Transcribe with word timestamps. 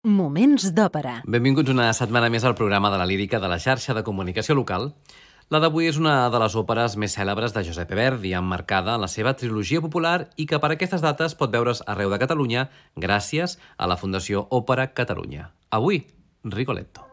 Moments 0.00 0.70
d'òpera. 0.72 1.18
Benvinguts 1.28 1.68
una 1.68 1.90
setmana 1.92 2.30
més 2.32 2.46
al 2.48 2.54
programa 2.56 2.88
de 2.88 2.96
la 2.96 3.04
lírica 3.04 3.36
de 3.36 3.50
la 3.52 3.58
xarxa 3.60 3.92
de 3.92 4.02
comunicació 4.02 4.54
local. 4.56 4.94
La 5.52 5.60
d'avui 5.60 5.90
és 5.90 5.98
una 6.00 6.30
de 6.32 6.40
les 6.40 6.56
òperes 6.56 6.96
més 6.96 7.12
cèlebres 7.18 7.52
de 7.52 7.64
Giuseppe 7.66 7.98
Verdi, 7.98 8.32
emmarcada 8.32 8.94
en 8.96 9.04
la 9.04 9.10
seva 9.12 9.34
trilogia 9.36 9.82
popular 9.84 10.30
i 10.40 10.48
que 10.48 10.62
per 10.62 10.72
aquestes 10.72 11.04
dates 11.04 11.36
pot 11.36 11.52
veure's 11.52 11.84
arreu 11.84 12.08
de 12.08 12.22
Catalunya 12.22 12.70
gràcies 12.96 13.58
a 13.76 13.92
la 13.92 14.00
Fundació 14.00 14.46
Òpera 14.48 14.88
Catalunya. 14.94 15.50
Avui, 15.68 16.06
Rigoletto. 16.48 17.09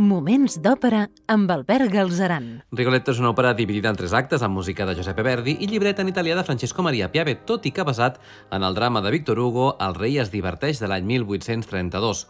Moments 0.00 0.54
d'òpera 0.64 1.02
amb 1.28 1.50
Albert 1.52 1.90
Galzeran. 1.92 2.44
Rigoletto 2.72 3.12
és 3.12 3.18
una 3.20 3.34
òpera 3.34 3.50
dividida 3.52 3.90
en 3.92 3.98
tres 3.98 4.14
actes 4.16 4.40
amb 4.40 4.56
música 4.56 4.86
de 4.88 4.94
Giuseppe 4.96 5.20
Verdi 5.26 5.58
i 5.60 5.66
llibret 5.68 5.98
en 6.00 6.08
italià 6.08 6.38
de 6.38 6.44
Francesco 6.46 6.80
Maria 6.80 7.10
Piave, 7.12 7.34
tot 7.44 7.68
i 7.68 7.72
que 7.76 7.84
basat 7.84 8.16
en 8.48 8.64
el 8.64 8.78
drama 8.78 9.02
de 9.04 9.12
Victor 9.12 9.38
Hugo 9.38 9.74
El 9.76 9.98
rei 9.98 10.16
es 10.22 10.32
diverteix 10.32 10.80
de 10.80 10.88
l'any 10.88 11.04
1832. 11.04 12.22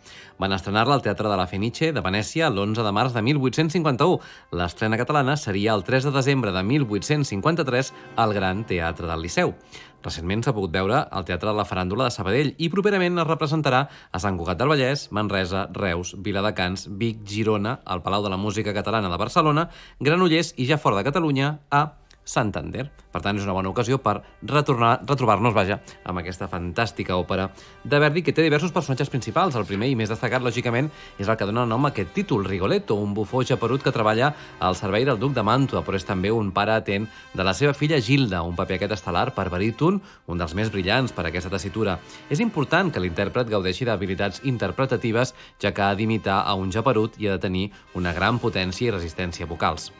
Van 0.42 0.56
estrenar-la 0.56 0.98
al 0.98 1.04
Teatre 1.04 1.30
de 1.30 1.36
la 1.38 1.46
Fenice 1.46 1.92
de 1.94 2.02
Venècia 2.02 2.50
l'11 2.50 2.82
de 2.82 2.94
març 2.96 3.14
de 3.14 3.22
1851. 3.22 4.18
L'estrena 4.50 4.98
catalana 4.98 5.38
seria 5.38 5.78
el 5.78 5.86
3 5.86 6.10
de 6.10 6.14
desembre 6.18 6.50
de 6.50 6.64
1853 6.66 7.94
al 8.16 8.34
Gran 8.34 8.66
Teatre 8.66 9.06
del 9.06 9.22
Liceu. 9.22 9.54
Recentment 10.04 10.42
s'ha 10.44 10.54
pogut 10.56 10.72
veure 10.72 11.02
al 11.04 11.26
Teatre 11.28 11.50
de 11.50 11.56
la 11.58 11.66
Faràndula 11.68 12.06
de 12.08 12.14
Sabadell 12.14 12.54
i 12.56 12.70
properament 12.72 13.20
es 13.20 13.28
representarà 13.28 13.82
a 13.88 14.20
Sant 14.22 14.38
Cugat 14.40 14.60
del 14.60 14.72
Vallès, 14.72 15.08
Manresa, 15.12 15.66
Reus, 15.76 16.14
Viladecans, 16.16 16.86
Vic, 17.00 17.20
Girona, 17.28 17.78
al 17.84 18.00
Palau 18.02 18.24
de 18.24 18.32
la 18.32 18.40
Música 18.40 18.72
Catalana 18.76 19.12
de 19.12 19.20
Barcelona, 19.20 19.68
Granollers 20.00 20.54
i 20.56 20.68
ja 20.70 20.80
fora 20.80 21.00
de 21.00 21.08
Catalunya 21.10 21.58
a 21.70 21.82
Santander. 22.24 22.88
Per 23.10 23.20
tant, 23.24 23.38
és 23.40 23.44
una 23.46 23.54
bona 23.56 23.70
ocasió 23.72 23.98
per 23.98 24.20
retrobar-nos, 24.46 25.54
vaja, 25.54 25.80
amb 26.06 26.20
aquesta 26.20 26.46
fantàstica 26.50 27.16
òpera 27.18 27.48
de 27.82 27.98
Verdi 27.98 28.22
que 28.22 28.32
té 28.32 28.44
diversos 28.44 28.70
personatges 28.70 29.10
principals. 29.10 29.56
El 29.58 29.66
primer 29.66 29.88
i 29.90 29.96
més 29.98 30.12
destacat, 30.12 30.42
lògicament, 30.42 30.90
és 31.18 31.26
el 31.26 31.36
que 31.36 31.48
dona 31.48 31.66
nom 31.66 31.88
a 31.88 31.90
aquest 31.90 32.12
títol, 32.14 32.44
Rigoletto, 32.46 32.94
un 32.94 33.14
bufó 33.14 33.42
japerut 33.42 33.82
que 33.82 33.92
treballa 33.94 34.30
al 34.60 34.78
servei 34.78 35.04
del 35.08 35.18
duc 35.18 35.34
de 35.34 35.42
Màntua, 35.42 35.82
però 35.86 35.98
és 35.98 36.06
també 36.06 36.30
un 36.30 36.52
pare 36.54 36.76
atent 36.76 37.08
de 37.34 37.46
la 37.46 37.54
seva 37.54 37.74
filla 37.74 37.98
Gilda, 38.00 38.44
un 38.46 38.54
paper 38.58 38.78
aquest 38.78 38.94
estel·lar 39.00 39.30
per 39.34 39.48
baríton, 39.50 39.98
un 40.30 40.38
dels 40.38 40.54
més 40.54 40.70
brillants 40.70 41.12
per 41.16 41.24
a 41.24 41.32
aquesta 41.32 41.50
tessitura. 41.50 41.98
És 42.30 42.38
important 42.38 42.92
que 42.92 43.02
l'intèrpret 43.02 43.50
gaudeixi 43.50 43.88
d'habilitats 43.88 44.44
interpretatives, 44.44 45.34
ja 45.58 45.74
que 45.74 45.82
ha 45.82 45.96
d'imitar 45.98 46.44
a 46.46 46.54
un 46.54 46.70
japerut 46.70 47.18
i 47.18 47.26
ha 47.26 47.34
de 47.34 47.42
tenir 47.48 47.66
una 47.94 48.14
gran 48.14 48.38
potència 48.38 48.86
i 48.86 48.94
resistència 48.94 49.50
vocals. 49.50 49.90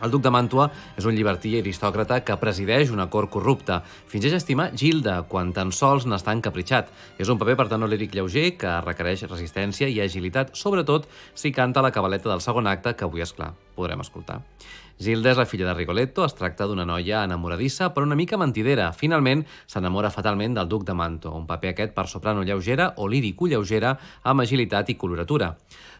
El 0.00 0.10
duc 0.10 0.22
de 0.24 0.32
Màntua 0.32 0.70
és 0.96 1.04
un 1.04 1.14
llibertí 1.16 1.52
aristòcrata 1.58 2.22
que 2.24 2.36
presideix 2.40 2.92
una 2.94 3.08
cort 3.12 3.30
corrupta. 3.34 3.80
Fingeix 4.08 4.38
estimar 4.38 4.70
Gilda, 4.72 5.20
quan 5.28 5.52
tan 5.56 5.72
sols 5.76 6.06
n'està 6.08 6.32
encapritxat. 6.36 6.88
És 7.20 7.28
un 7.28 7.40
paper 7.40 7.58
per 7.60 7.68
tant 7.68 7.84
líric 7.84 8.16
lleuger 8.16 8.54
que 8.60 8.76
requereix 8.86 9.26
resistència 9.28 9.88
i 9.92 10.00
agilitat, 10.00 10.54
sobretot 10.56 11.08
si 11.34 11.52
canta 11.52 11.84
la 11.84 11.92
cabaleta 11.92 12.30
del 12.32 12.40
segon 12.44 12.70
acte, 12.70 12.96
que 12.96 13.04
avui, 13.04 13.20
és 13.20 13.34
clar, 13.36 13.52
podrem 13.76 14.00
escoltar. 14.00 14.40
Gilda 15.00 15.30
és 15.32 15.38
la 15.40 15.46
filla 15.48 15.64
de 15.64 15.72
Rigoletto, 15.72 16.26
es 16.28 16.34
tracta 16.36 16.66
d'una 16.68 16.84
noia 16.84 17.22
enamoradissa 17.24 17.86
però 17.94 18.04
una 18.04 18.18
mica 18.18 18.36
mentidera. 18.36 18.90
Finalment, 18.92 19.46
s'enamora 19.64 20.10
fatalment 20.12 20.58
del 20.58 20.68
duc 20.68 20.84
de 20.84 20.92
Manto, 20.92 21.32
un 21.32 21.46
paper 21.48 21.70
aquest 21.72 21.94
per 21.96 22.04
soprano 22.06 22.44
lleugera 22.44 22.90
o 23.00 23.08
lírico 23.08 23.48
lleugera 23.48 23.94
amb 24.22 24.44
agilitat 24.44 24.92
i 24.92 24.98
coloratura. 25.00 25.54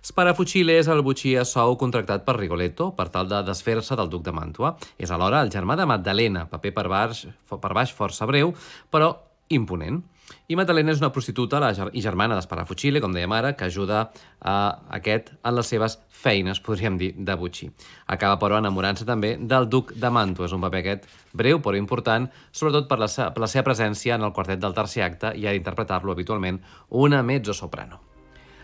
Sparafucile 0.05 0.77
és 0.81 0.89
el 0.93 1.01
butxí 1.05 1.33
a 1.37 1.47
sou 1.49 1.79
contractat 1.81 2.27
per 2.29 2.37
Rigoletto 2.37 2.91
per 2.97 3.09
tal 3.09 3.29
de 3.29 3.41
desfer-se 3.49 3.90
del 3.99 4.11
duc 4.13 4.25
de 4.27 4.35
Mantua. 4.37 4.77
És 4.99 5.11
alhora 5.11 5.43
el 5.45 5.51
germà 5.51 5.77
de 5.79 5.89
Magdalena, 5.89 6.47
paper 6.51 6.75
per 6.77 6.87
baix, 6.89 7.27
per 7.51 7.75
baix 7.75 7.95
força 7.97 8.29
breu, 8.29 8.55
però 8.91 9.15
imponent. 9.51 10.03
I 10.51 10.57
Maddalena 10.59 10.93
és 10.95 11.01
una 11.03 11.11
prostituta 11.15 11.61
la 11.63 11.73
ger 11.75 11.89
i 11.95 12.03
germana 12.05 12.37
d'Esparafucile, 12.39 13.01
com 13.03 13.15
dèiem 13.15 13.33
ara, 13.35 13.53
que 13.59 13.67
ajuda 13.67 14.03
a 14.41 14.57
aquest 14.99 15.33
en 15.35 15.57
les 15.57 15.71
seves 15.75 15.99
feines, 16.23 16.61
podríem 16.63 16.99
dir, 17.01 17.13
de 17.17 17.37
butxí. 17.39 17.71
Acaba, 18.07 18.39
però, 18.43 18.59
enamorant-se 18.63 19.07
també 19.09 19.37
del 19.41 19.69
duc 19.71 19.95
de 19.95 20.11
Mantua. 20.11 20.47
És 20.47 20.55
un 20.55 20.63
paper 20.67 20.83
aquest 20.85 21.09
breu, 21.35 21.63
però 21.65 21.79
important, 21.79 22.29
sobretot 22.53 22.91
per 22.91 23.01
la, 23.03 23.11
per 23.11 23.43
la 23.43 23.51
seva 23.51 23.67
presència 23.71 24.19
en 24.19 24.29
el 24.29 24.35
quartet 24.37 24.63
del 24.63 24.77
tercer 24.77 25.07
acte 25.07 25.35
i 25.35 25.47
ha 25.47 25.57
d'interpretar-lo 25.57 26.15
habitualment 26.15 26.63
una 27.07 27.23
mezzo-soprano. 27.27 28.10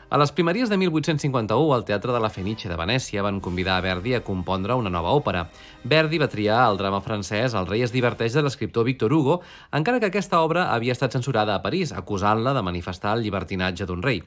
A 0.09 0.19
les 0.23 0.31
primeries 0.31 0.71
de 0.71 0.77
1851, 0.79 1.73
al 1.75 1.85
Teatre 1.85 2.13
de 2.15 2.21
la 2.23 2.29
Fenice 2.31 2.69
de 2.71 2.77
Venècia 2.79 3.25
van 3.27 3.41
convidar 3.43 3.75
a 3.75 3.83
Verdi 3.83 4.13
a 4.15 4.21
compondre 4.23 4.77
una 4.79 4.93
nova 4.95 5.11
òpera. 5.19 5.49
Verdi 5.83 6.21
va 6.23 6.29
triar 6.31 6.61
el 6.69 6.79
drama 6.79 7.01
francès 7.03 7.57
El 7.59 7.67
rei 7.67 7.83
es 7.83 7.91
diverteix 7.91 8.37
de 8.39 8.45
l'escriptor 8.47 8.87
Victor 8.87 9.11
Hugo, 9.13 9.41
encara 9.75 9.99
que 9.99 10.07
aquesta 10.07 10.45
obra 10.47 10.69
havia 10.77 10.95
estat 10.95 11.19
censurada 11.19 11.57
a 11.57 11.63
París, 11.65 11.91
acusant-la 11.91 12.55
de 12.55 12.63
manifestar 12.63 13.17
el 13.17 13.27
llibertinatge 13.27 13.91
d'un 13.91 14.07
rei. 14.07 14.23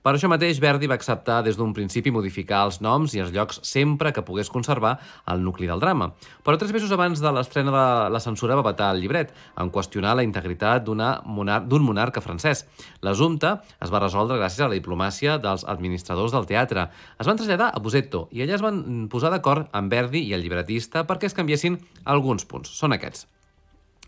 Per 0.00 0.14
això 0.14 0.30
mateix, 0.32 0.56
Verdi 0.64 0.88
va 0.88 0.96
acceptar 0.96 1.42
des 1.44 1.58
d'un 1.58 1.74
principi 1.76 2.08
modificar 2.08 2.62
els 2.64 2.78
noms 2.80 3.12
i 3.12 3.20
els 3.20 3.34
llocs 3.34 3.58
sempre 3.68 4.14
que 4.16 4.22
pogués 4.24 4.48
conservar 4.48 4.94
el 5.28 5.42
nucli 5.44 5.66
del 5.68 5.82
drama. 5.82 6.14
Però 6.40 6.56
tres 6.56 6.72
mesos 6.72 6.92
abans 6.96 7.20
de 7.20 7.32
l'estrena 7.36 7.74
de 7.74 7.82
la 8.14 8.22
censura 8.24 8.56
va 8.56 8.64
patar 8.64 8.94
el 8.94 9.02
llibret, 9.02 9.34
en 9.60 9.68
qüestionar 9.68 10.14
la 10.16 10.24
integritat 10.24 10.86
d'un 10.86 11.02
monar 11.26 11.58
monarca 11.68 12.22
francès. 12.24 12.64
L'assumpte 13.04 13.50
es 13.76 13.92
va 13.92 14.00
resoldre 14.00 14.38
gràcies 14.40 14.64
a 14.64 14.70
la 14.70 14.78
diplomàcia 14.78 15.36
dels 15.36 15.66
administradors 15.68 16.32
del 16.32 16.48
teatre. 16.48 16.86
Es 17.20 17.28
van 17.28 17.36
traslladar 17.36 17.68
a 17.68 17.82
Busetto 17.84 18.28
i 18.32 18.40
allà 18.40 18.56
es 18.56 18.64
van 18.64 18.80
posar 19.12 19.28
d'acord 19.34 19.68
amb 19.76 19.92
Verdi 19.92 20.24
i 20.24 20.32
el 20.32 20.40
llibretista 20.40 21.04
perquè 21.04 21.28
es 21.28 21.36
canviessin 21.36 21.76
alguns 22.04 22.48
punts. 22.48 22.72
Són 22.72 22.96
aquests 22.96 23.26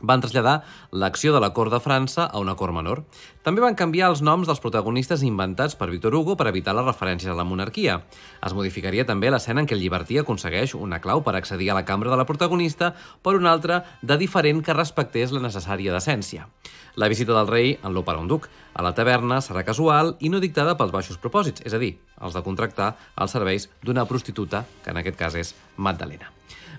van 0.02 0.20
traslladar 0.20 0.60
l'acció 0.90 1.32
de 1.32 1.40
la 1.40 1.52
cort 1.56 1.72
de 1.72 1.80
França 1.80 2.26
a 2.26 2.42
una 2.42 2.56
cort 2.58 2.74
menor. 2.76 3.04
També 3.42 3.62
van 3.64 3.78
canviar 3.78 4.10
els 4.12 4.22
noms 4.22 4.50
dels 4.50 4.60
protagonistes 4.62 5.22
inventats 5.26 5.78
per 5.78 5.88
Victor 5.90 6.14
Hugo 6.14 6.36
per 6.36 6.48
evitar 6.50 6.74
les 6.76 6.86
referències 6.86 7.32
a 7.32 7.38
la 7.38 7.46
monarquia. 7.48 8.00
Es 8.44 8.54
modificaria 8.54 9.06
també 9.08 9.30
l'escena 9.30 9.62
en 9.62 9.70
què 9.70 9.78
el 9.78 9.82
llibertí 9.82 10.18
aconsegueix 10.20 10.76
una 10.78 11.00
clau 11.00 11.24
per 11.24 11.36
accedir 11.38 11.70
a 11.72 11.78
la 11.78 11.86
cambra 11.88 12.10
de 12.10 12.20
la 12.20 12.28
protagonista 12.28 12.92
per 13.22 13.38
una 13.38 13.54
altra 13.54 13.82
de 14.02 14.18
diferent 14.18 14.62
que 14.62 14.76
respectés 14.76 15.32
la 15.32 15.42
necessària 15.42 15.94
decència. 15.94 16.48
La 16.94 17.08
visita 17.08 17.32
del 17.32 17.48
rei 17.48 17.78
en 17.80 17.94
l'òpera 17.94 18.20
un 18.20 18.28
duc 18.28 18.50
a 18.74 18.82
la 18.84 18.94
taverna 18.96 19.40
serà 19.44 19.64
casual 19.68 20.16
i 20.20 20.30
no 20.32 20.40
dictada 20.40 20.76
pels 20.78 20.92
baixos 20.94 21.20
propòsits, 21.22 21.64
és 21.66 21.74
a 21.74 21.80
dir, 21.82 21.94
els 22.20 22.36
de 22.36 22.44
contractar 22.44 22.94
els 23.20 23.34
serveis 23.34 23.68
d'una 23.82 24.06
prostituta, 24.08 24.64
que 24.84 24.94
en 24.94 25.02
aquest 25.02 25.18
cas 25.18 25.36
és 25.38 25.54
Magdalena. 25.76 26.32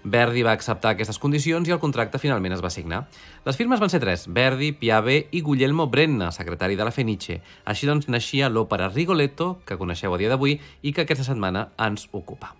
Verdi 0.03 0.41
va 0.43 0.51
acceptar 0.51 0.91
aquestes 0.93 1.19
condicions 1.19 1.67
i 1.69 1.71
el 1.71 1.79
contracte 1.79 2.19
finalment 2.19 2.51
es 2.57 2.63
va 2.63 2.71
signar. 2.73 3.05
Les 3.47 3.55
firmes 3.55 3.79
van 3.79 3.91
ser 3.91 4.01
tres, 4.03 4.25
Verdi, 4.27 4.73
Piave 4.75 5.15
i 5.31 5.39
Guglielmo 5.41 5.87
Brenna, 5.87 6.31
secretari 6.35 6.75
de 6.75 6.83
la 6.83 6.91
Fenice. 6.91 7.39
Així 7.63 7.87
doncs 7.87 8.09
naixia 8.11 8.51
l'òpera 8.51 8.91
Rigoletto, 8.91 9.61
que 9.63 9.79
coneixeu 9.79 10.13
a 10.13 10.19
dia 10.19 10.33
d'avui 10.33 10.59
i 10.81 10.91
que 10.91 11.07
aquesta 11.07 11.23
setmana 11.23 11.69
ens 11.79 12.09
ocupa. 12.11 12.51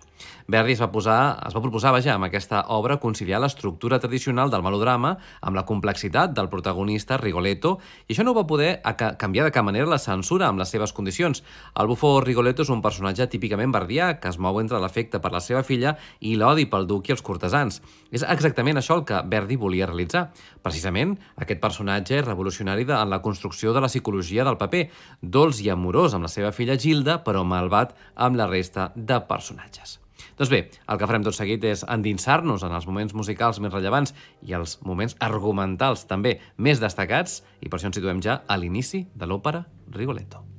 Verdi 0.48 0.72
es 0.72 0.80
va, 0.80 0.90
posar, 0.92 1.18
es 1.46 1.54
va 1.56 1.62
proposar, 1.64 1.92
vaja, 1.92 2.14
amb 2.14 2.26
aquesta 2.26 2.62
obra 2.72 2.98
conciliar 3.00 3.40
l'estructura 3.40 3.98
tradicional 4.00 4.50
del 4.52 4.64
melodrama 4.64 5.14
amb 5.40 5.56
la 5.56 5.64
complexitat 5.68 6.34
del 6.36 6.50
protagonista 6.52 7.16
Rigoletto 7.20 7.78
i 8.06 8.14
això 8.14 8.24
no 8.24 8.34
va 8.36 8.46
poder 8.48 8.78
canviar 9.24 9.46
de 9.48 9.54
cap 9.56 9.64
manera 9.64 9.88
la 9.88 10.00
censura 10.02 10.50
amb 10.50 10.60
les 10.60 10.70
seves 10.74 10.92
condicions. 10.92 11.40
El 11.80 11.88
bufó 11.88 12.18
Rigoletto 12.20 12.64
és 12.66 12.72
un 12.74 12.82
personatge 12.84 13.26
típicament 13.32 13.72
verdià 13.72 14.12
que 14.20 14.28
es 14.28 14.38
mou 14.38 14.60
entre 14.60 14.80
l'efecte 14.82 15.20
per 15.24 15.32
la 15.32 15.42
seva 15.44 15.64
filla 15.64 15.94
i 16.20 16.34
l'odi 16.40 16.68
pel 16.68 16.88
duc 16.90 17.08
i 17.08 17.16
els 17.16 17.24
cortesans. 17.24 17.80
És 18.12 18.26
exactament 18.36 18.80
això 18.80 18.98
el 19.00 19.06
que 19.08 19.22
Verdi 19.32 19.56
volia 19.60 19.88
realitzar. 19.88 20.26
Precisament, 20.62 21.16
aquest 21.40 21.62
personatge 21.64 22.20
és 22.20 22.28
revolucionari 22.28 22.84
en 22.84 23.10
la 23.10 23.22
construcció 23.24 23.72
de 23.72 23.80
la 23.80 23.88
psicologia 23.88 24.44
del 24.44 24.60
paper, 24.60 24.88
dolç 25.22 25.64
i 25.64 25.72
amorós 25.72 26.14
amb 26.14 26.28
la 26.28 26.32
seva 26.32 26.52
filla 26.52 26.76
Gilda, 26.76 27.22
però 27.24 27.44
malvat 27.48 27.96
amb 28.14 28.36
la 28.36 28.50
resta 28.50 28.90
de 28.94 29.22
personatges. 29.28 30.03
Doncs 30.34 30.50
bé, 30.50 30.64
el 30.90 30.98
que 30.98 31.06
farem 31.06 31.26
tot 31.26 31.36
seguit 31.36 31.62
és 31.68 31.84
endinsar-nos 31.86 32.64
en 32.66 32.74
els 32.74 32.88
moments 32.90 33.14
musicals 33.14 33.60
més 33.62 33.74
rellevants 33.74 34.14
i 34.42 34.56
els 34.58 34.80
moments 34.82 35.14
argumentals 35.22 36.08
també 36.10 36.38
més 36.58 36.82
destacats 36.82 37.42
i 37.60 37.70
per 37.70 37.78
això 37.78 37.92
ens 37.92 38.00
situem 38.00 38.24
ja 38.24 38.40
a 38.48 38.58
l'inici 38.58 39.06
de 39.14 39.30
l'òpera 39.30 39.62
Rigoletto. 39.94 40.53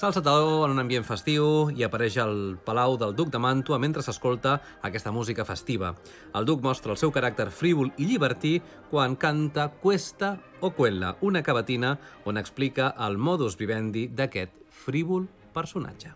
S'ha 0.00 0.08
alçat 0.08 0.28
en 0.32 0.72
un 0.72 0.80
ambient 0.80 1.04
festiu 1.04 1.44
i 1.76 1.82
apareix 1.84 2.14
al 2.22 2.38
Palau 2.64 2.94
del 2.96 3.10
Duc 3.12 3.28
de 3.28 3.36
Màntua 3.36 3.76
mentre 3.76 4.00
s'escolta 4.00 4.54
aquesta 4.88 5.12
música 5.12 5.44
festiva. 5.44 5.90
El 6.32 6.46
duc 6.48 6.62
mostra 6.64 6.94
el 6.94 6.96
seu 6.96 7.12
caràcter 7.12 7.50
frívol 7.52 7.90
i 8.00 8.06
llibertí 8.08 8.54
quan 8.88 9.12
canta 9.20 9.68
Cuesta 9.82 10.30
o 10.64 10.70
Cuella, 10.70 11.12
una 11.20 11.42
cavatina 11.42 11.98
on 12.24 12.40
explica 12.40 12.94
el 12.96 13.20
modus 13.20 13.58
vivendi 13.60 14.06
d'aquest 14.08 14.56
frívol 14.86 15.28
personatge. 15.52 16.14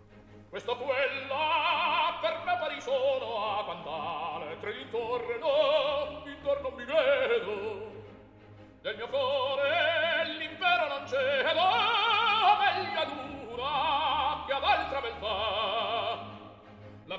Questo 0.49 0.81
Cuella 0.81 1.45
per 2.25 2.41
me 2.41 2.57
pari 2.65 2.81
solo 2.81 3.37
a 3.37 3.69
cantare 3.69 4.57
tre 4.65 4.81
intorno, 4.81 6.25
intorno 6.25 6.73
mi 6.73 6.85
vedo 6.89 7.57
del 8.81 8.97
mio 8.97 9.09
cuore 9.13 10.39
l'impero 10.41 10.89
non 10.89 11.05
cedo 11.07 11.84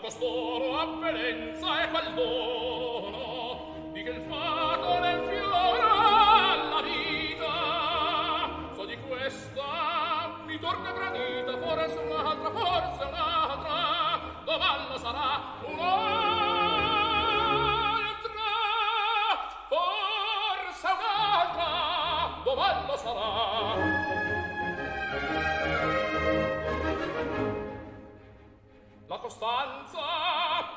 costoro 0.06 0.78
apparenza 0.78 1.82
e 1.82 1.90
qual 1.90 2.14
dono 2.14 3.90
di 3.92 4.04
che 4.04 4.10
il 4.12 4.22
fato 4.30 5.00
nel 5.00 5.20
fiore 5.28 5.82
alla 5.82 6.82
vita 6.84 8.70
so 8.76 8.86
di 8.86 8.96
questa 9.08 10.44
mi 10.46 10.60
torna 10.60 10.92
gradita 10.92 11.58
forse 11.58 11.98
un'altra 11.98 12.52
forse 12.52 13.04
un'altra 13.04 14.20
domanda 14.46 14.98
sarà 15.00 15.42
un'altra 15.62 15.96
forse 19.70 20.88
un'altra 20.88 22.42
domanda 22.44 22.96
sarà 22.98 23.55
costanza 29.26 30.02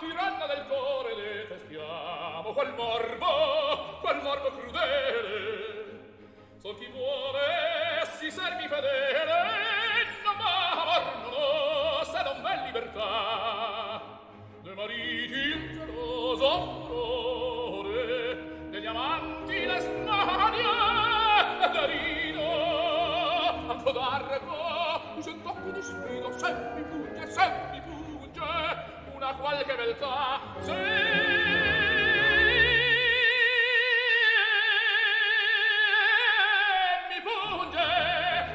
tiranna 0.01 0.47
del 0.47 0.65
cuore 0.69 1.15
detestiamo 1.15 2.55
quel 2.55 2.73
morbo 2.73 3.99
quel 4.01 4.23
morbo 4.23 4.49
crudele. 4.53 6.17
Sol 6.57 6.79
chi 6.79 6.87
vuole 6.87 8.09
si 8.17 8.31
servi 8.31 8.67
fedele 8.67 9.37
non 10.25 10.41
amor 10.41 11.03
no 11.25 12.05
se 12.05 12.23
non 12.23 12.41
v'è 12.41 12.65
libertà. 12.65 14.01
De 14.63 14.75
mariti 14.75 15.51
un 15.53 15.73
geloso 15.75 16.87
furore 16.87 18.71
degli 18.71 18.87
amanti 18.87 19.67
le 19.67 19.79
smanie 19.79 21.69
derido 21.71 22.49
a 23.69 23.77
codarco 23.83 24.89
un 25.27 25.43
tocco 25.43 25.71
di 25.71 25.83
sfido 25.83 26.33
sempre 26.39 26.81
in 26.81 26.89
pugna 26.89 27.27
sempre 27.27 27.78
Una 29.29 29.37
qualche 29.37 29.75
beltà 29.77 30.41
Se 30.61 30.73
mi 37.11 37.21
punge 37.27 37.85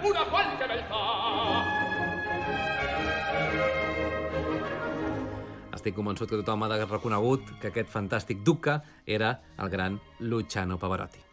Una 0.02 0.24
qualche 0.32 0.66
beltà 0.66 1.04
Estic 5.74 5.94
convençut 5.94 6.30
que 6.32 6.40
tothom 6.42 6.66
ha 6.66 6.72
reconegut 6.80 7.54
que 7.60 7.70
aquest 7.70 7.94
fantàstic 7.94 8.42
duca 8.42 8.82
era 9.06 9.36
el 9.60 9.70
gran 9.70 10.00
Luciano 10.22 10.80
Pavarotti. 10.82 11.33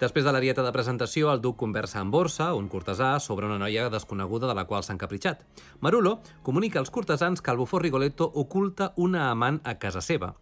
Després 0.00 0.24
de 0.26 0.32
l'arieta 0.34 0.62
de 0.66 0.72
presentació, 0.74 1.28
el 1.30 1.40
duc 1.42 1.54
conversa 1.60 2.00
amb 2.00 2.10
Borsa, 2.10 2.48
un 2.58 2.66
cortesà, 2.68 3.12
sobre 3.22 3.46
una 3.46 3.60
noia 3.62 3.86
desconeguda 3.92 4.48
de 4.50 4.56
la 4.58 4.64
qual 4.66 4.82
s'ha 4.82 4.96
encapritxat. 4.96 5.44
Marulo 5.86 6.16
comunica 6.42 6.80
als 6.80 6.90
cortesans 6.90 7.40
que 7.40 7.52
el 7.52 7.60
bufó 7.60 7.78
Rigoletto 7.78 8.26
oculta 8.34 8.92
una 8.96 9.28
amant 9.30 9.60
a 9.62 9.76
casa 9.78 10.02
seva. 10.02 10.32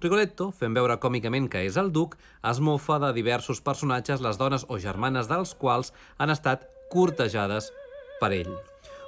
Rigoletto, 0.00 0.48
fent 0.56 0.72
veure 0.72 0.96
còmicament 0.98 1.50
que 1.52 1.60
és 1.68 1.76
el 1.76 1.92
duc, 1.92 2.16
es 2.50 2.58
mofa 2.64 2.98
de 3.04 3.12
diversos 3.12 3.60
personatges, 3.60 4.24
les 4.24 4.40
dones 4.40 4.64
o 4.68 4.80
germanes 4.80 5.28
dels 5.28 5.52
quals 5.60 5.92
han 6.16 6.32
estat 6.32 6.64
cortejades 6.90 7.68
per 8.18 8.32
ell. 8.32 8.54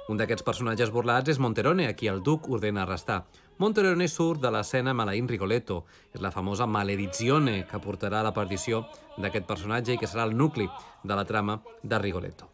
Un 0.05 0.21
d'aquests 0.21 0.45
personatges 0.45 0.93
burlats 0.93 1.33
és 1.33 1.41
Monterone, 1.41 1.89
a 1.89 1.97
qui 1.97 2.07
el 2.11 2.21
duc 2.21 2.45
ordena 2.53 2.83
arrestar. 2.85 3.23
Monterone 3.57 4.09
surt 4.11 4.41
de 4.43 4.49
l'escena 4.51 4.91
Malain 4.93 5.29
Rigoletto. 5.31 5.85
És 6.11 6.19
la 6.19 6.31
famosa 6.31 6.65
maledizione 6.67 7.61
que 7.69 7.79
portarà 7.79 8.19
la 8.23 8.33
perdició 8.35 8.81
d'aquest 9.15 9.47
personatge 9.47 9.95
i 9.95 10.01
que 10.01 10.09
serà 10.11 10.25
el 10.27 10.35
nucli 10.35 10.67
de 11.03 11.15
la 11.15 11.23
trama 11.23 11.61
de 11.81 11.99
Rigoletto. 11.99 12.49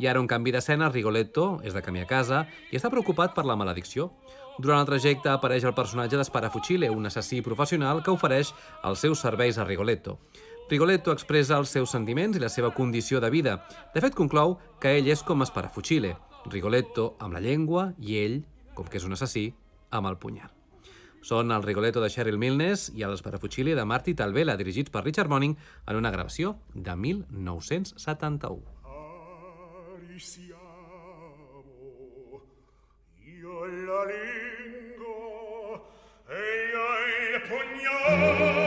I 0.00 0.08
ara 0.08 0.18
un 0.18 0.26
canvi 0.26 0.50
d'escena, 0.50 0.88
Rigoletto 0.90 1.60
és 1.62 1.76
de 1.76 1.82
camí 1.86 2.02
a 2.02 2.08
casa 2.08 2.46
i 2.72 2.78
està 2.80 2.90
preocupat 2.90 3.34
per 3.36 3.44
la 3.46 3.54
maledicció. 3.54 4.10
Durant 4.58 4.80
el 4.80 4.88
trajecte 4.88 5.30
apareix 5.30 5.62
el 5.68 5.76
personatge 5.76 6.18
d'Esparafucile, 6.18 6.90
un 6.90 7.06
assassí 7.06 7.42
professional 7.46 8.02
que 8.02 8.10
ofereix 8.10 8.50
els 8.82 9.06
seus 9.06 9.22
serveis 9.22 9.58
a 9.58 9.68
Rigoletto. 9.68 10.18
Rigoletto 10.70 11.12
expressa 11.14 11.58
els 11.62 11.70
seus 11.70 11.94
sentiments 11.94 12.36
i 12.36 12.42
la 12.42 12.50
seva 12.50 12.72
condició 12.74 13.20
de 13.20 13.30
vida. 13.30 13.60
De 13.94 14.02
fet, 14.02 14.18
conclou 14.18 14.58
que 14.80 14.96
ell 14.98 15.14
és 15.14 15.22
com 15.22 15.46
Esparafucile, 15.46 16.16
Rigoletto 16.50 17.14
amb 17.20 17.38
la 17.38 17.44
llengua 17.44 17.92
i 17.98 18.18
ell, 18.18 18.40
com 18.74 18.86
que 18.88 18.98
és 18.98 19.06
un 19.06 19.14
assassí, 19.14 19.50
amb 19.90 20.06
el 20.10 20.18
punyal. 20.18 20.50
Són 21.20 21.52
el 21.52 21.62
Rigoletto 21.62 22.00
de 22.00 22.08
Cheryl 22.08 22.38
Milnes 22.40 22.88
i 22.96 23.02
els 23.04 23.20
Parafucili 23.22 23.74
de 23.76 23.84
Marty 23.84 24.14
Talvela, 24.16 24.56
dirigits 24.56 24.90
per 24.90 25.04
Richard 25.04 25.28
Monning 25.28 25.56
en 25.86 25.96
una 25.98 26.10
gravació 26.14 26.56
de 26.74 26.96
1971. 26.96 28.80
Arisiamo, 29.96 30.62
io 33.20 33.66
la 33.66 34.04
lingua 34.08 35.82
e 36.28 36.40
io 36.72 36.86
il 37.10 37.40
pugnale 37.48 38.59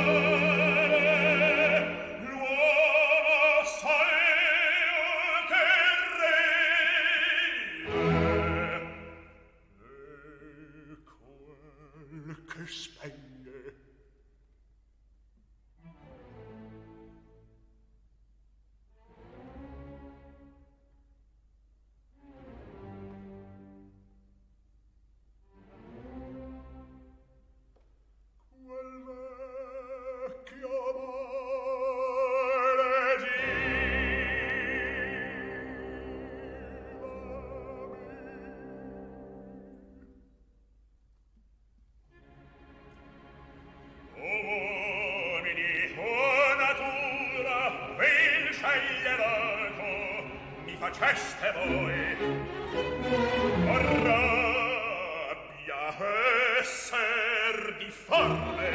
per 57.54 57.76
di 57.78 57.92
farle 57.92 58.72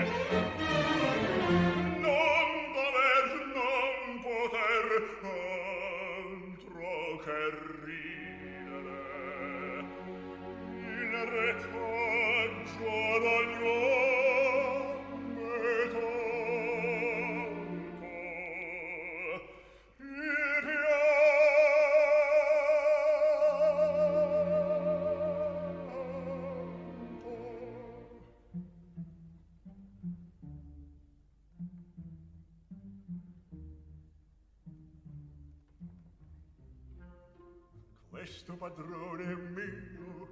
padrone 38.67 39.23
mio 39.55 40.27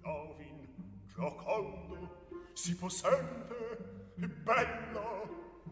giovin 0.00 0.66
giocondo 1.14 2.28
si 2.54 2.74
possente 2.74 4.12
e 4.18 4.26
bello 4.26 5.68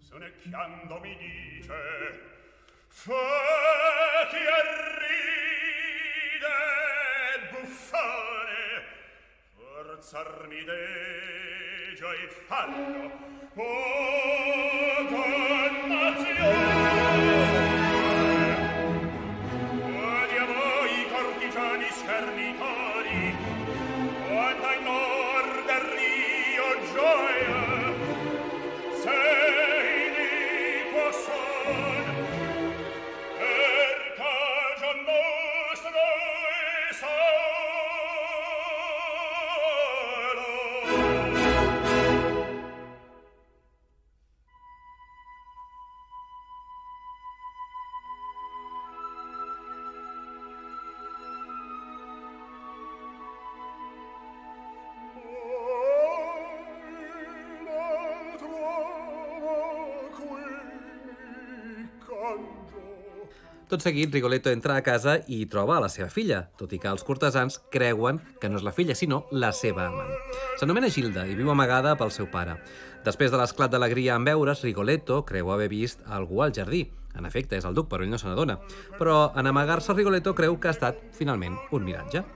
sonecchiando 0.00 1.00
mi 1.00 1.16
dice 1.16 1.74
fati 2.88 4.36
a 4.36 4.62
ride 5.00 6.58
buffone 7.50 8.84
forzarmi 9.54 10.64
degia 10.64 12.12
e 12.12 12.28
fallo. 12.28 13.10
Oh 13.54 14.71
Tot 63.72 63.80
seguit, 63.80 64.12
Rigoletto 64.12 64.50
entra 64.52 64.74
a 64.76 64.82
casa 64.84 65.14
i 65.32 65.46
troba 65.48 65.78
a 65.78 65.80
la 65.80 65.88
seva 65.88 66.10
filla, 66.12 66.42
tot 66.60 66.74
i 66.76 66.78
que 66.78 66.90
els 66.90 67.06
cortesans 67.08 67.54
creuen 67.72 68.18
que 68.36 68.50
no 68.52 68.58
és 68.58 68.66
la 68.66 68.74
filla, 68.76 68.92
sinó 68.92 69.22
la 69.32 69.48
seva 69.56 69.86
amant. 69.86 70.10
S'anomena 70.60 70.90
Gilda 70.92 71.22
i 71.24 71.32
viu 71.38 71.48
amagada 71.48 71.94
pel 71.96 72.12
seu 72.12 72.28
pare. 72.28 72.58
Després 73.06 73.32
de 73.32 73.40
l'esclat 73.40 73.72
d'alegria 73.72 74.18
en 74.20 74.26
veure's, 74.28 74.60
Rigoletto 74.66 75.22
creu 75.24 75.48
haver 75.54 75.70
vist 75.72 76.04
algú 76.04 76.42
al 76.44 76.52
jardí. 76.52 76.82
En 77.16 77.24
efecte, 77.24 77.56
és 77.56 77.64
el 77.64 77.72
duc, 77.72 77.88
però 77.88 78.04
ell 78.04 78.12
no 78.12 78.20
se 78.20 78.28
n'adona. 78.28 78.58
Però 78.98 79.32
en 79.40 79.48
amagar-se, 79.48 79.96
Rigoletto 79.96 80.36
creu 80.36 80.60
que 80.60 80.68
ha 80.68 80.76
estat, 80.76 81.00
finalment, 81.16 81.56
un 81.72 81.88
miratge. 81.88 82.26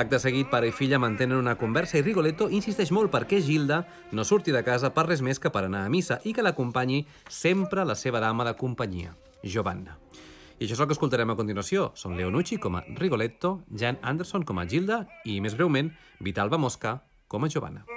Acte 0.00 0.16
seguit, 0.24 0.48
pare 0.48 0.72
i 0.72 0.72
filla 0.72 0.96
mantenen 0.96 1.36
una 1.36 1.58
conversa 1.60 2.00
i 2.00 2.04
Rigoletto 2.08 2.48
insisteix 2.48 2.88
molt 2.88 3.12
perquè 3.12 3.42
Gilda 3.44 3.82
no 4.16 4.24
surti 4.24 4.48
de 4.48 4.64
casa 4.64 4.94
per 4.96 5.10
res 5.10 5.20
més 5.20 5.36
que 5.36 5.52
per 5.52 5.66
anar 5.68 5.84
a 5.84 5.92
missa 5.92 6.22
i 6.24 6.32
que 6.32 6.44
l'acompanyi 6.44 7.04
sempre 7.28 7.84
la 7.84 8.00
seva 8.00 8.24
dama 8.24 8.48
de 8.48 8.56
companyia, 8.56 9.12
Giovanna. 9.44 10.05
I 10.56 10.64
això 10.64 10.72
és 10.72 10.80
el 10.80 10.88
que 10.88 10.96
escoltarem 10.96 11.32
a 11.32 11.36
continuació. 11.36 11.90
Són 12.00 12.16
Leonucci 12.16 12.56
com 12.62 12.78
a 12.78 12.84
Rigoletto, 12.96 13.58
Jan 13.76 14.00
Anderson 14.02 14.46
com 14.48 14.62
a 14.62 14.64
Gilda 14.68 15.02
i, 15.24 15.36
més 15.44 15.58
breument, 15.58 15.92
Vitalba 16.24 16.60
Mosca 16.60 16.98
com 17.28 17.44
a 17.44 17.52
Giovanna. 17.52 17.95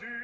du 0.00 0.15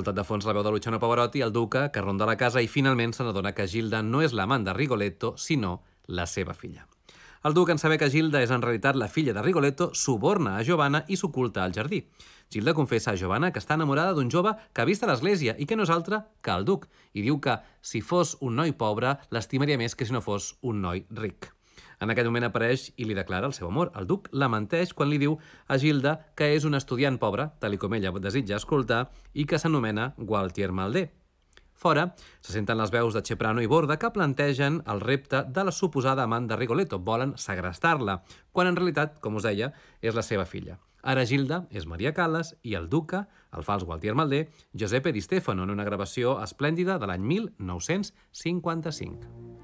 escoltat 0.00 0.16
de 0.16 0.24
fons 0.24 0.46
la 0.48 0.54
veu 0.56 0.64
de 0.64 0.70
Luciano 0.72 0.98
Pavarotti, 0.98 1.42
el 1.44 1.52
duca, 1.52 1.90
que 1.92 2.00
ronda 2.00 2.24
la 2.24 2.38
casa 2.40 2.62
i 2.64 2.68
finalment 2.72 3.12
se 3.12 3.24
n'adona 3.24 3.52
que 3.52 3.66
Gilda 3.68 4.00
no 4.02 4.22
és 4.24 4.32
l'amant 4.32 4.64
de 4.64 4.72
Rigoletto, 4.72 5.34
sinó 5.36 5.82
la 6.06 6.24
seva 6.26 6.54
filla. 6.54 6.86
El 7.44 7.52
duc, 7.52 7.68
en 7.68 7.78
saber 7.80 7.98
que 8.00 8.08
Gilda 8.08 8.40
és 8.40 8.50
en 8.50 8.64
realitat 8.64 8.96
la 8.96 9.08
filla 9.08 9.34
de 9.36 9.44
Rigoletto, 9.44 9.90
suborna 9.92 10.56
a 10.56 10.64
Giovanna 10.64 11.04
i 11.08 11.20
s'oculta 11.20 11.64
al 11.64 11.76
jardí. 11.76 12.00
Gilda 12.48 12.72
confessa 12.72 13.12
a 13.12 13.16
Giovanna 13.20 13.52
que 13.52 13.60
està 13.60 13.76
enamorada 13.76 14.16
d'un 14.16 14.32
jove 14.32 14.56
que 14.72 14.80
ha 14.80 14.88
vist 14.88 15.04
a 15.04 15.12
l'església 15.12 15.56
i 15.58 15.68
que 15.68 15.76
no 15.76 15.84
és 15.84 15.92
altre 15.92 16.24
que 16.40 16.56
el 16.56 16.64
duc, 16.64 16.88
i 17.12 17.20
diu 17.20 17.40
que, 17.40 17.60
si 17.82 18.00
fos 18.00 18.38
un 18.40 18.56
noi 18.56 18.72
pobre, 18.72 19.18
l'estimaria 19.30 19.78
més 19.80 19.94
que 19.94 20.08
si 20.08 20.16
no 20.16 20.24
fos 20.24 20.54
un 20.62 20.80
noi 20.80 21.04
ric. 21.10 21.52
En 22.00 22.10
aquest 22.10 22.26
moment 22.26 22.48
apareix 22.48 22.88
i 22.96 23.04
li 23.04 23.14
declara 23.14 23.46
el 23.46 23.56
seu 23.56 23.68
amor. 23.68 23.92
El 23.94 24.08
duc 24.08 24.30
la 24.32 24.48
menteix 24.48 24.94
quan 24.96 25.10
li 25.10 25.20
diu 25.20 25.36
a 25.68 25.78
Gilda 25.78 26.16
que 26.36 26.54
és 26.56 26.64
un 26.64 26.78
estudiant 26.78 27.20
pobre, 27.20 27.50
tal 27.60 27.76
com 27.78 27.94
ella 27.94 28.12
desitja 28.18 28.56
escoltar, 28.56 29.10
i 29.34 29.44
que 29.44 29.60
s'anomena 29.60 30.14
Gualtier 30.16 30.72
Maldé. 30.72 31.10
Fora, 31.80 32.10
se 32.44 32.52
senten 32.52 32.76
les 32.76 32.90
veus 32.92 33.14
de 33.16 33.22
Ceprano 33.24 33.62
i 33.64 33.66
Borda 33.66 33.96
que 33.96 34.10
plantegen 34.12 34.82
el 34.86 35.00
repte 35.00 35.44
de 35.48 35.64
la 35.64 35.72
suposada 35.72 36.26
amant 36.28 36.48
de 36.48 36.56
Rigoletto. 36.60 36.98
Volen 36.98 37.32
segrestar-la, 37.40 38.18
quan 38.52 38.68
en 38.68 38.76
realitat, 38.76 39.16
com 39.24 39.40
us 39.40 39.48
deia, 39.48 39.72
és 40.02 40.14
la 40.14 40.26
seva 40.26 40.44
filla. 40.44 40.76
Ara 41.00 41.24
Gilda 41.24 41.64
és 41.72 41.88
Maria 41.88 42.12
Callas 42.12 42.52
i 42.60 42.76
el 42.76 42.90
duca, 42.92 43.24
el 43.56 43.64
fals 43.64 43.88
Gualtier 43.88 44.12
Maldé, 44.12 44.50
Giuseppe 44.74 45.14
Di 45.16 45.24
Stefano, 45.24 45.64
en 45.64 45.72
una 45.72 45.88
gravació 45.88 46.36
esplèndida 46.44 47.00
de 47.00 47.08
l'any 47.08 47.24
1955. 47.32 49.59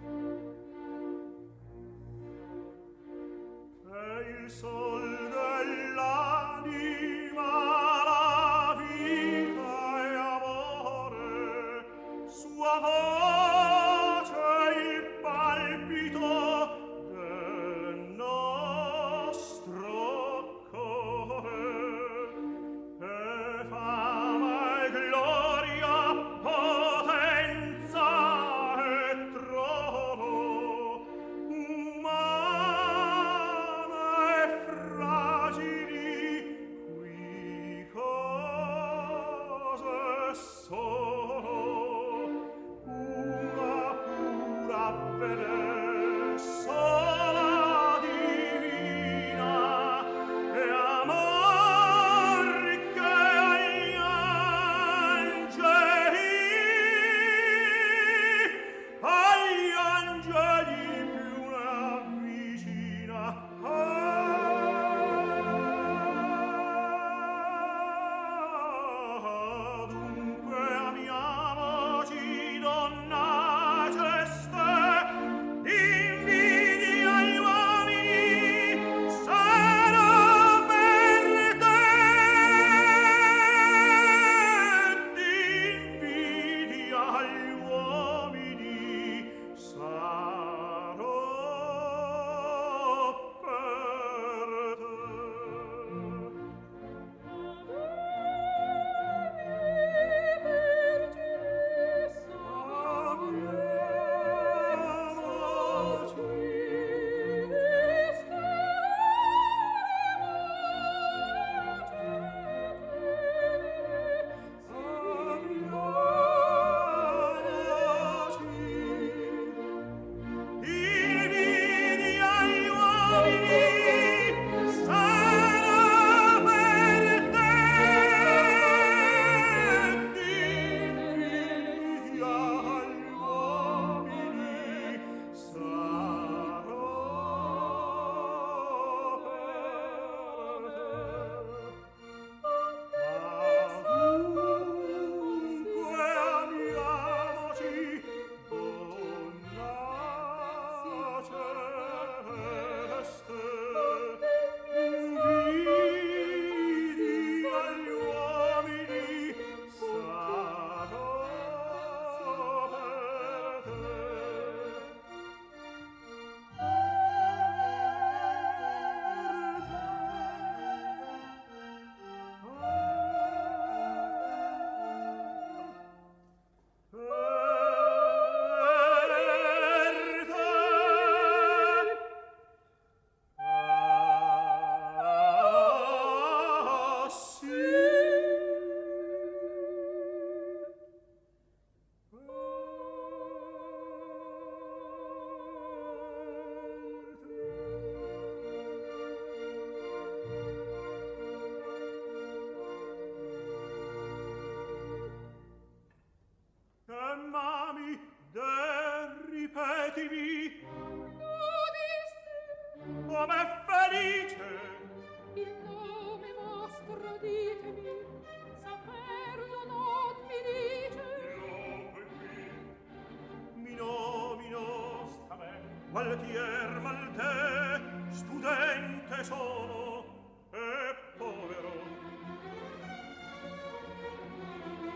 Gualtier 226.06 226.78
Maldè, 226.82 227.80
studente 228.12 229.24
sono 229.24 230.04
e 230.52 230.94
povero. 231.16 231.72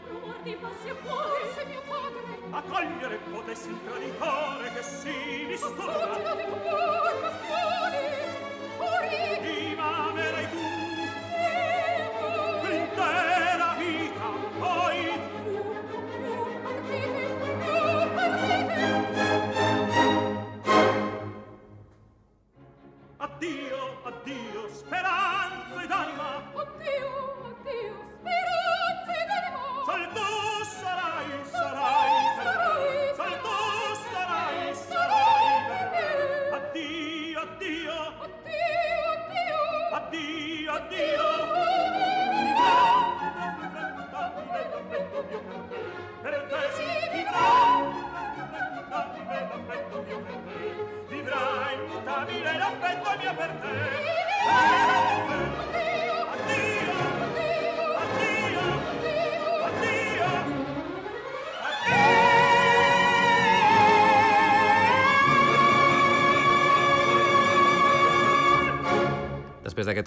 Rumor 0.09 0.41
di 0.43 0.57
passi 0.61 0.87
e 0.87 0.95
cuori, 1.03 1.53
se 1.53 1.65
mio 1.65 1.83
padre, 1.89 2.21
A 2.53 2.63
cogliere 2.63 3.19
potessi 3.33 3.71
il 3.71 3.79
traditore 3.85 4.73
che 4.73 4.83
si 4.85 5.47
disturba. 5.49 5.83
Fortuna 5.83 6.35
di 6.37 6.45
cuore, 6.45 7.13
bastioni, 7.21 8.03
ori, 8.79 9.41
Di 9.41 9.75
m'amerai 9.75 10.47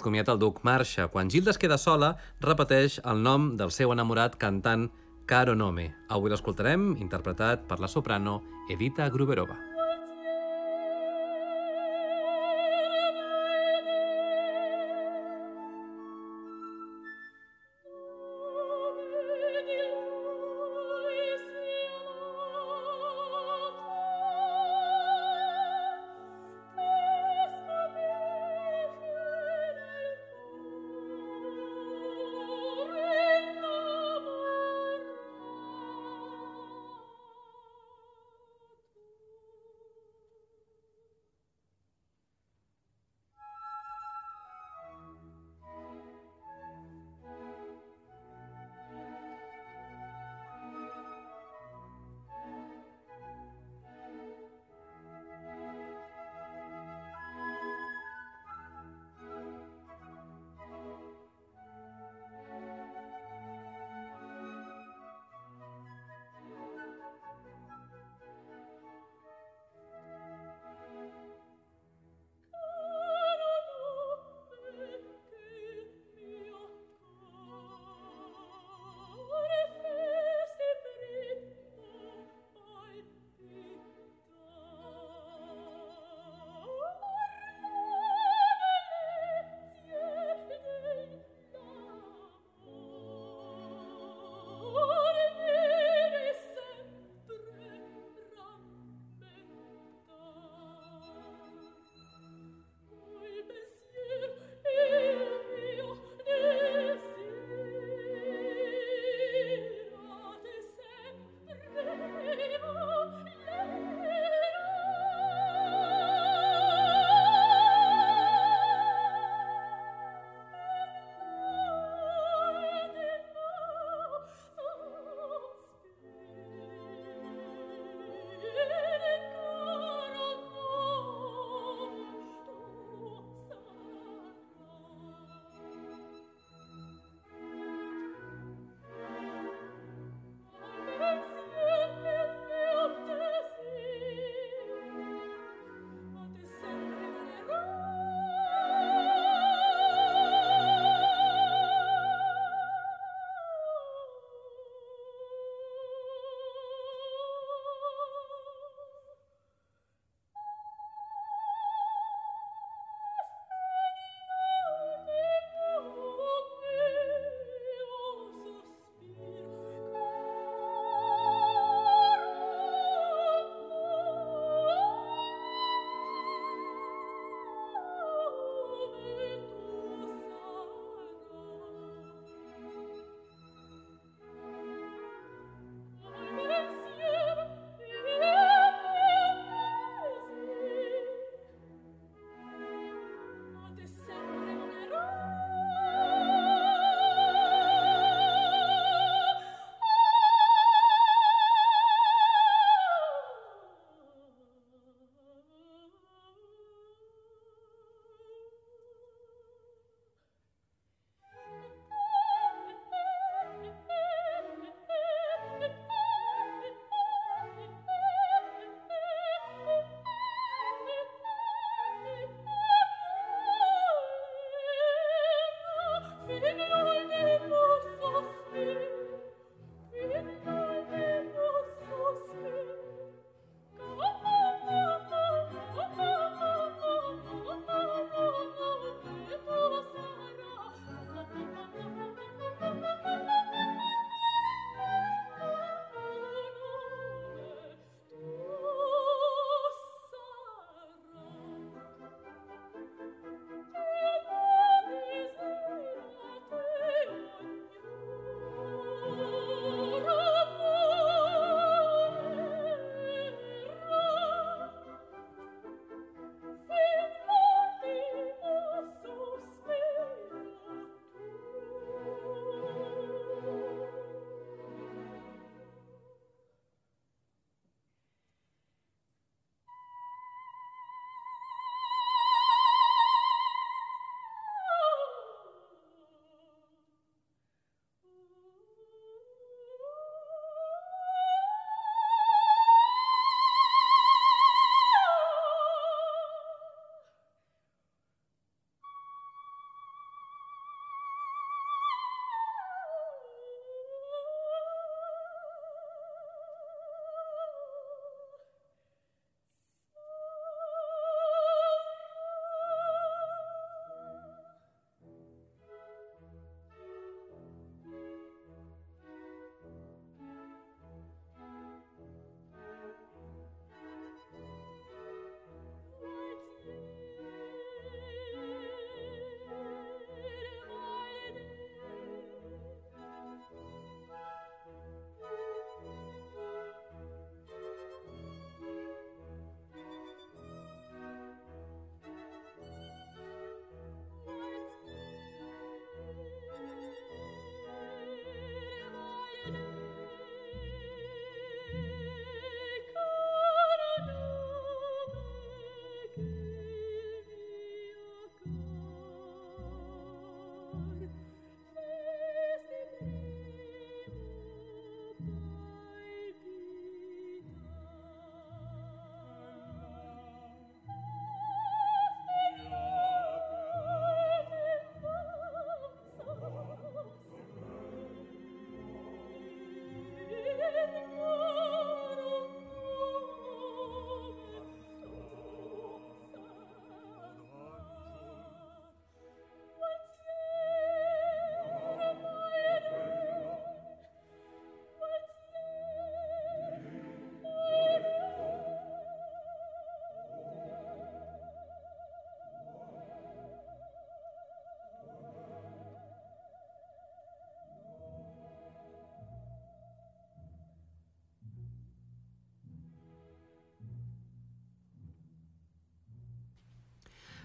comiat 0.04 0.28
el 0.28 0.40
duc 0.42 0.60
marxa. 0.68 1.08
Quan 1.08 1.30
Gilda 1.32 1.54
es 1.54 1.60
queda 1.60 1.80
sola, 1.80 2.14
repeteix 2.44 3.00
el 3.04 3.24
nom 3.24 3.54
del 3.60 3.72
seu 3.74 3.92
enamorat 3.96 4.36
cantant 4.40 4.90
Caro 5.26 5.56
Nome. 5.56 5.90
Avui 6.12 6.32
l'escoltarem 6.32 6.92
interpretat 7.00 7.64
per 7.68 7.80
la 7.80 7.88
soprano 7.88 8.42
Edita 8.70 9.08
Gruberova. 9.08 9.73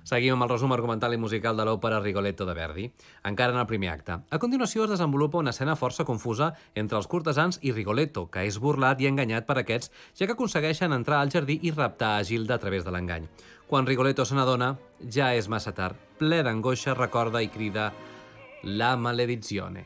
Seguim 0.03 0.33
amb 0.35 0.45
el 0.45 0.51
resum 0.53 0.73
argumental 0.75 1.13
i 1.13 1.19
musical 1.21 1.57
de 1.57 1.65
l'òpera 1.67 1.99
Rigoletto 2.03 2.45
de 2.47 2.55
Verdi, 2.57 2.87
encara 3.27 3.53
en 3.53 3.59
el 3.59 3.67
primer 3.67 3.91
acte. 3.91 4.19
A 4.29 4.39
continuació 4.39 4.85
es 4.85 4.93
desenvolupa 4.95 5.39
una 5.39 5.51
escena 5.51 5.75
força 5.75 6.05
confusa 6.05 6.53
entre 6.75 6.97
els 6.97 7.07
cortesans 7.07 7.59
i 7.61 7.73
Rigoletto, 7.75 8.27
que 8.31 8.45
és 8.47 8.59
burlat 8.59 9.01
i 9.01 9.09
enganyat 9.11 9.45
per 9.45 9.59
aquests, 9.61 9.91
ja 10.15 10.25
que 10.25 10.37
aconsegueixen 10.37 10.95
entrar 10.95 11.19
al 11.21 11.31
jardí 11.33 11.59
i 11.63 11.71
raptar 11.75 12.15
a 12.17 12.23
Gilda 12.23 12.55
a 12.55 12.63
través 12.63 12.85
de 12.85 12.95
l'engany. 12.95 13.27
Quan 13.69 13.85
Rigoletto 13.85 14.25
se 14.25 14.33
n'adona, 14.33 14.73
ja 15.13 15.33
és 15.37 15.47
massa 15.47 15.75
tard. 15.77 15.95
Ple 16.17 16.41
d'angoixa, 16.43 16.97
recorda 16.97 17.43
i 17.45 17.51
crida 17.53 17.91
La 18.63 18.95
maledizione. 18.97 19.85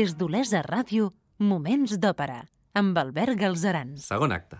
Des 0.00 0.14
d'Olesa 0.16 0.62
Ràdio, 0.64 1.10
Moments 1.44 1.98
d'Òpera, 2.00 2.38
amb 2.80 2.96
Albert 2.96 3.36
Galzeran. 3.36 3.90
Segon 4.00 4.32
acte. 4.32 4.56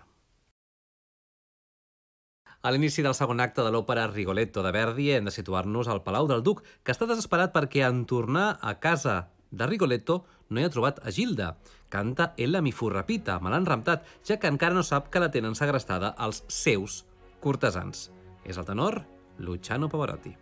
A 2.61 2.73
l'inici 2.75 3.01
del 3.07 3.17
segon 3.17 3.41
acte 3.41 3.65
de 3.65 3.71
l'òpera 3.73 4.05
Rigoletto 4.11 4.61
de 4.67 4.73
Verdi 4.77 5.07
hem 5.15 5.31
de 5.31 5.33
situar-nos 5.33 5.89
al 5.89 6.03
Palau 6.05 6.29
del 6.29 6.45
Duc, 6.45 6.61
que 6.85 6.93
està 6.93 7.09
desesperat 7.09 7.55
perquè 7.55 7.87
en 7.87 8.03
tornar 8.11 8.59
a 8.61 8.75
casa 8.83 9.31
de 9.49 9.71
Rigoletto 9.71 10.19
no 10.51 10.61
hi 10.61 10.69
ha 10.69 10.75
trobat 10.75 11.01
a 11.01 11.15
Gilda. 11.15 11.55
Canta 11.89 12.35
Ella 12.37 12.61
mi 12.61 12.75
fu 12.77 12.93
rapita, 12.93 13.39
me 13.41 13.55
l'han 13.55 13.71
raptat, 13.71 14.05
ja 14.21 14.37
que 14.37 14.53
encara 14.53 14.77
no 14.77 14.85
sap 14.85 15.09
que 15.09 15.25
la 15.25 15.33
tenen 15.33 15.57
segrestada 15.57 16.13
els 16.21 16.45
seus 16.53 17.07
cortesans. 17.41 18.11
És 18.45 18.61
el 18.61 18.69
tenor 18.69 19.07
Luciano 19.39 19.89
Pavarotti. 19.89 20.37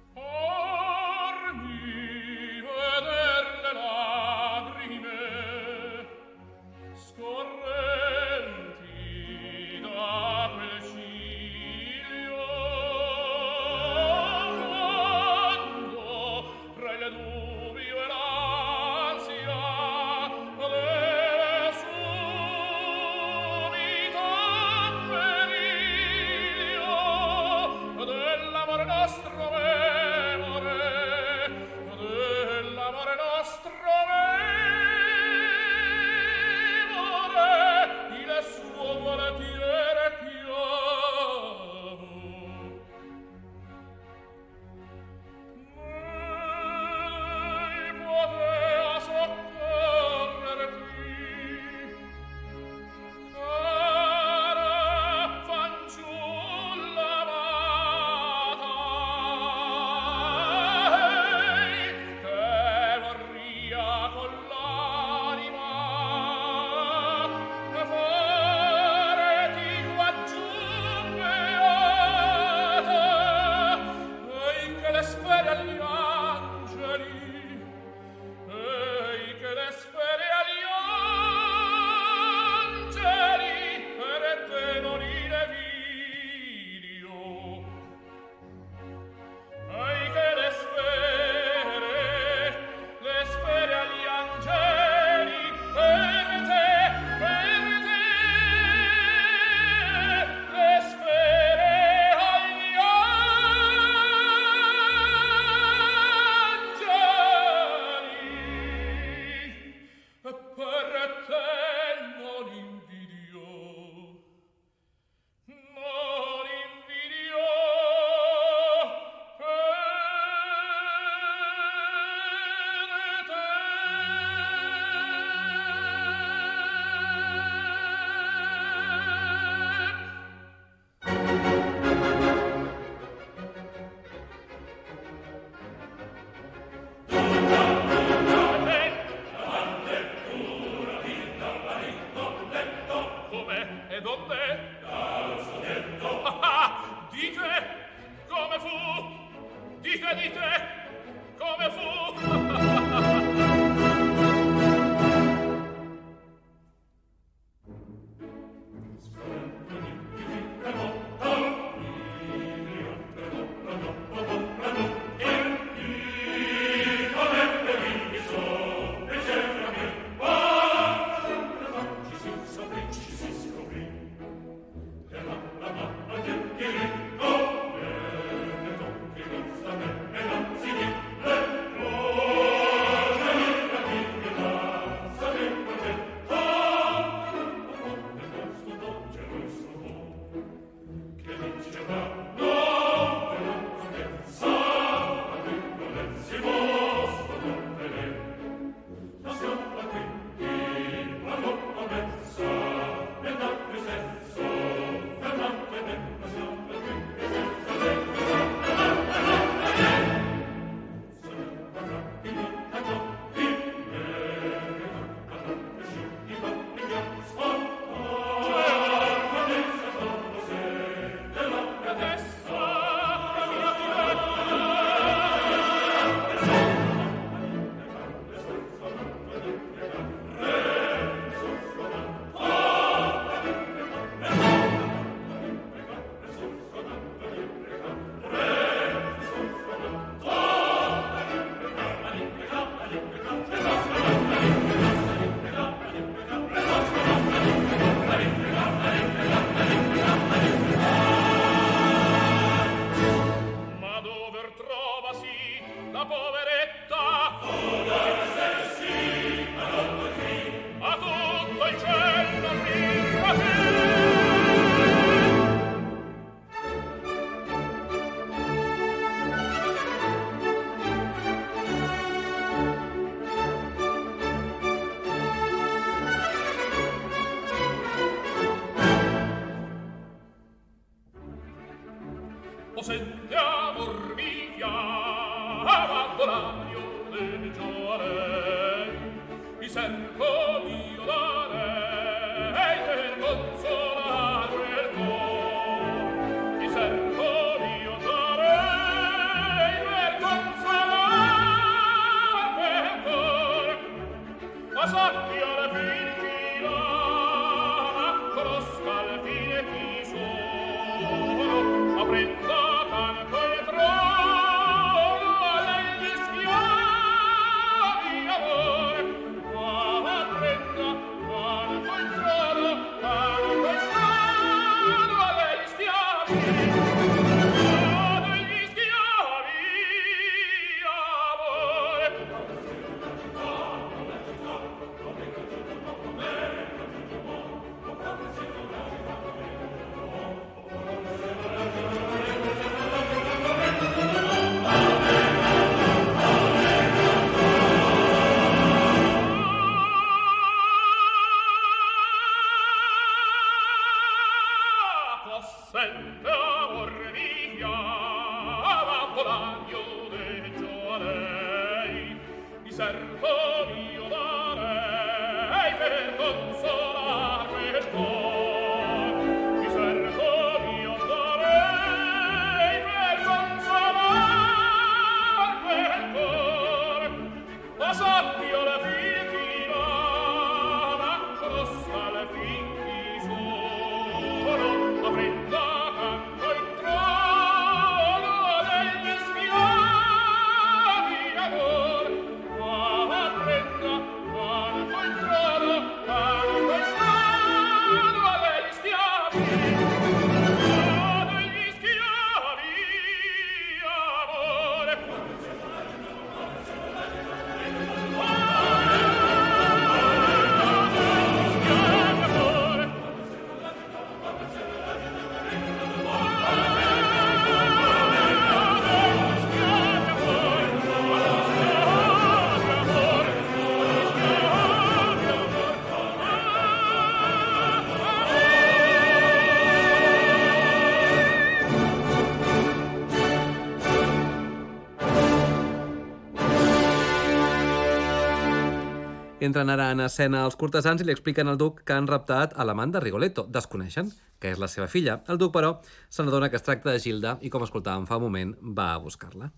Entren 439.49 439.71
ara 439.73 439.87
en 439.95 440.03
escena 440.05 440.43
els 440.45 440.59
cortesans 440.61 441.01
i 441.01 441.07
li 441.09 441.13
expliquen 441.15 441.49
al 441.49 441.57
duc 441.57 441.79
que 441.89 441.95
han 441.97 442.05
raptat 442.11 442.53
a 442.53 442.67
l'amant 442.69 442.91
de 442.93 443.01
Rigoletto. 443.01 443.47
Desconeixen 443.49 444.11
que 444.39 444.51
és 444.53 444.59
la 444.61 444.69
seva 444.69 444.91
filla. 444.93 445.15
El 445.33 445.39
duc, 445.41 445.55
però, 445.55 445.71
se 446.13 446.23
n'adona 446.23 446.51
que 446.53 446.59
es 446.61 446.67
tracta 446.67 446.93
de 446.93 447.01
Gilda 447.01 447.39
i, 447.41 447.49
com 447.49 447.65
escoltàvem 447.65 448.05
fa 448.11 448.19
un 448.21 448.27
moment, 448.27 448.53
va 448.61 448.91
a 448.93 448.99
buscar-la. 449.01 449.49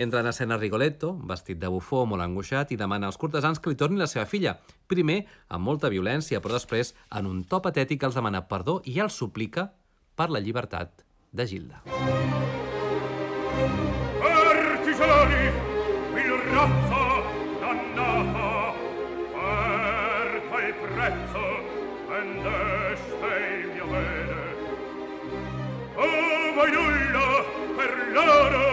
Entra 0.00 0.22
en 0.24 0.30
escena 0.32 0.56
Rigoletto, 0.56 1.12
vestit 1.28 1.60
de 1.60 1.68
bufó, 1.68 2.06
molt 2.08 2.24
angoixat, 2.24 2.72
i 2.72 2.80
demana 2.80 3.10
als 3.12 3.20
cortesans 3.20 3.60
que 3.60 3.74
li 3.74 3.76
tornin 3.76 4.00
la 4.00 4.08
seva 4.08 4.24
filla. 4.24 4.56
Primer, 4.88 5.20
amb 5.52 5.68
molta 5.68 5.92
violència, 5.92 6.40
però 6.40 6.56
després, 6.56 6.94
en 7.12 7.28
un 7.28 7.44
to 7.44 7.60
patètic, 7.60 8.08
els 8.08 8.16
demana 8.16 8.46
perdó 8.48 8.80
i 8.88 8.96
els 9.04 9.20
suplica 9.20 9.68
per 10.16 10.30
la 10.32 10.40
llibertat 10.40 11.04
de 11.36 11.46
Gilda. 11.52 11.84
Artigiani, 14.24 15.65
prezzo 21.06 21.38
vendeste 22.08 23.30
il 23.62 23.70
mio 23.74 23.86
bene 23.86 24.54
o 25.94 26.06
voi 26.54 26.70
nulla 26.72 27.44
per 27.76 28.08
loro. 28.12 28.65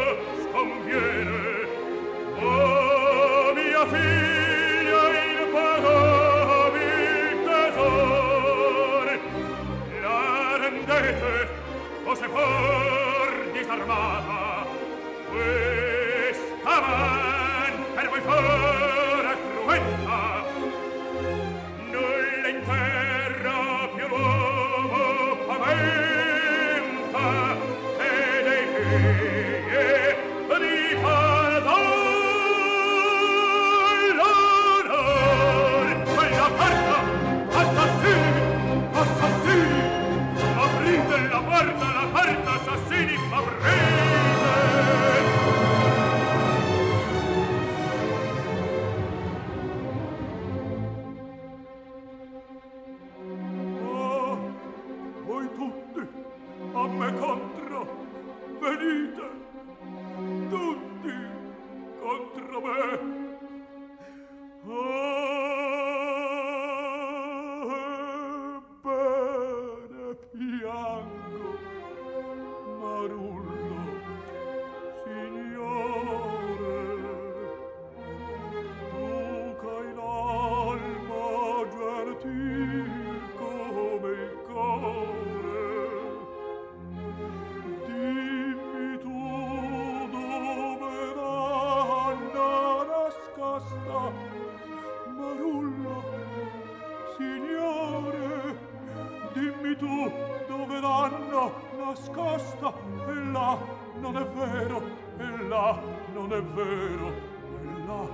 e 105.18 105.48
là 105.48 105.80
non 106.14 106.34
è 106.34 106.42
vero, 106.42 107.08
e 107.08 107.86
là 107.86 108.08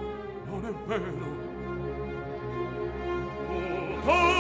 non 0.45 0.65
è 0.65 0.73
vero. 0.87 1.47
Tutto 4.01 4.38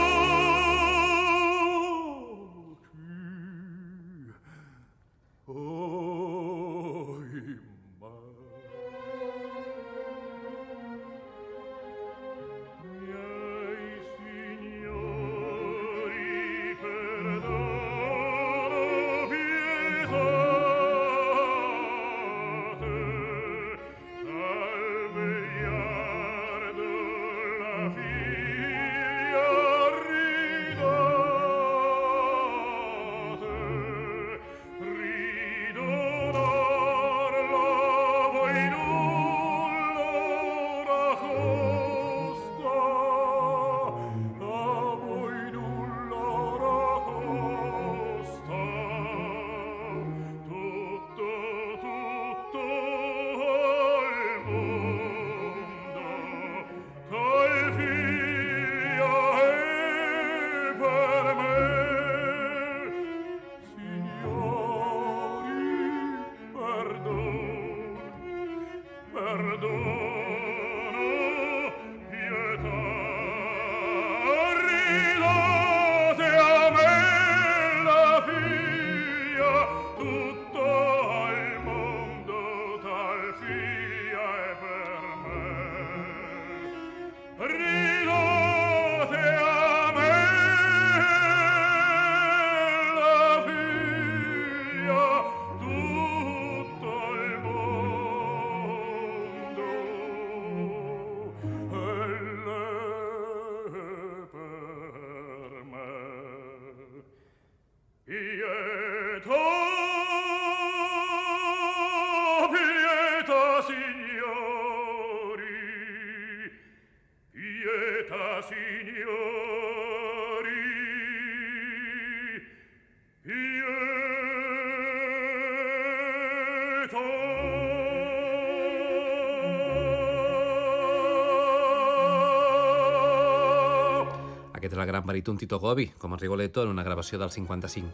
el 134.79 134.87
gran 134.87 135.05
baríton 135.05 135.37
Tito 135.37 135.59
Gobi, 135.59 135.87
com 135.97 136.13
a 136.13 136.17
Rigoletto 136.17 136.63
en 136.63 136.69
una 136.69 136.83
gravació 136.83 137.19
del 137.19 137.31
55. 137.31 137.89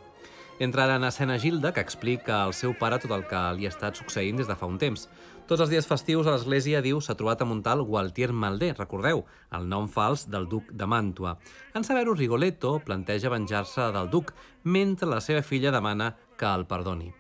Entra 0.58 0.86
ara 0.86 0.96
en 0.96 1.04
escena 1.04 1.38
Gilda, 1.38 1.74
que 1.74 1.82
explica 1.82 2.44
al 2.44 2.54
seu 2.54 2.72
pare 2.80 2.96
tot 3.04 3.12
el 3.12 3.26
que 3.28 3.40
li 3.58 3.66
ha 3.68 3.72
estat 3.74 3.98
succeint 4.00 4.38
des 4.40 4.48
de 4.48 4.56
fa 4.56 4.70
un 4.72 4.78
temps. 4.80 5.10
Tots 5.50 5.62
els 5.66 5.70
dies 5.74 5.86
festius 5.86 6.30
a 6.30 6.32
l'església, 6.32 6.80
diu, 6.82 7.02
s'ha 7.04 7.18
trobat 7.20 7.44
a 7.44 7.48
un 7.52 7.60
tal 7.62 7.84
Gualtier 7.84 8.32
Maldé, 8.32 8.72
recordeu, 8.78 9.26
el 9.52 9.68
nom 9.70 9.90
fals 9.92 10.26
del 10.32 10.48
duc 10.48 10.72
de 10.72 10.88
Màntua. 10.88 11.36
En 11.76 11.84
saber-ho, 11.84 12.16
Rigoletto 12.16 12.80
planteja 12.86 13.30
venjar-se 13.30 13.92
del 13.94 14.10
duc, 14.10 14.32
mentre 14.64 15.12
la 15.12 15.20
seva 15.20 15.44
filla 15.44 15.76
demana 15.76 16.16
que 16.40 16.48
el 16.48 16.66
perdoni. 16.66 17.12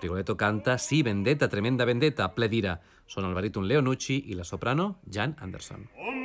Rigoletto 0.00 0.36
canta 0.36 0.78
Sí, 0.78 1.02
vendetta, 1.02 1.48
tremenda 1.48 1.84
vendetta, 1.84 2.32
ple 2.34 2.48
d'ira. 2.48 2.78
Són 3.06 3.28
el 3.28 3.36
baríton 3.36 3.68
Leonucci 3.68 4.24
i 4.32 4.38
la 4.38 4.48
soprano 4.48 4.96
Jan 5.04 5.36
Anderson. 5.40 5.88
Thank 5.94 6.17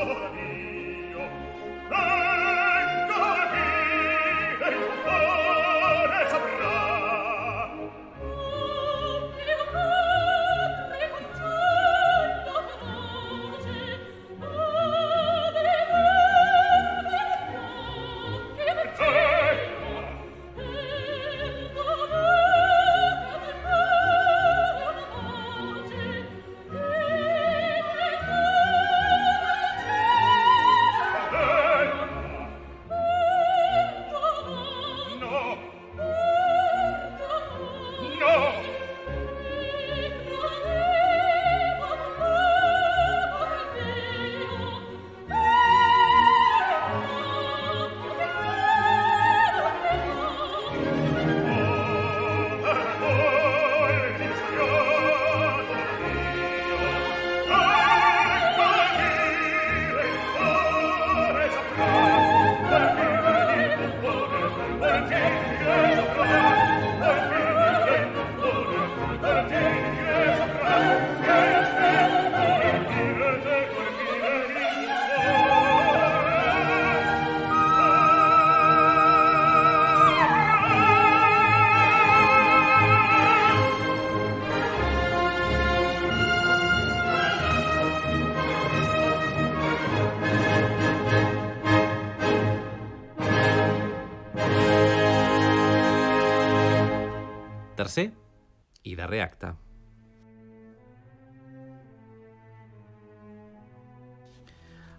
Oh, 0.00 0.30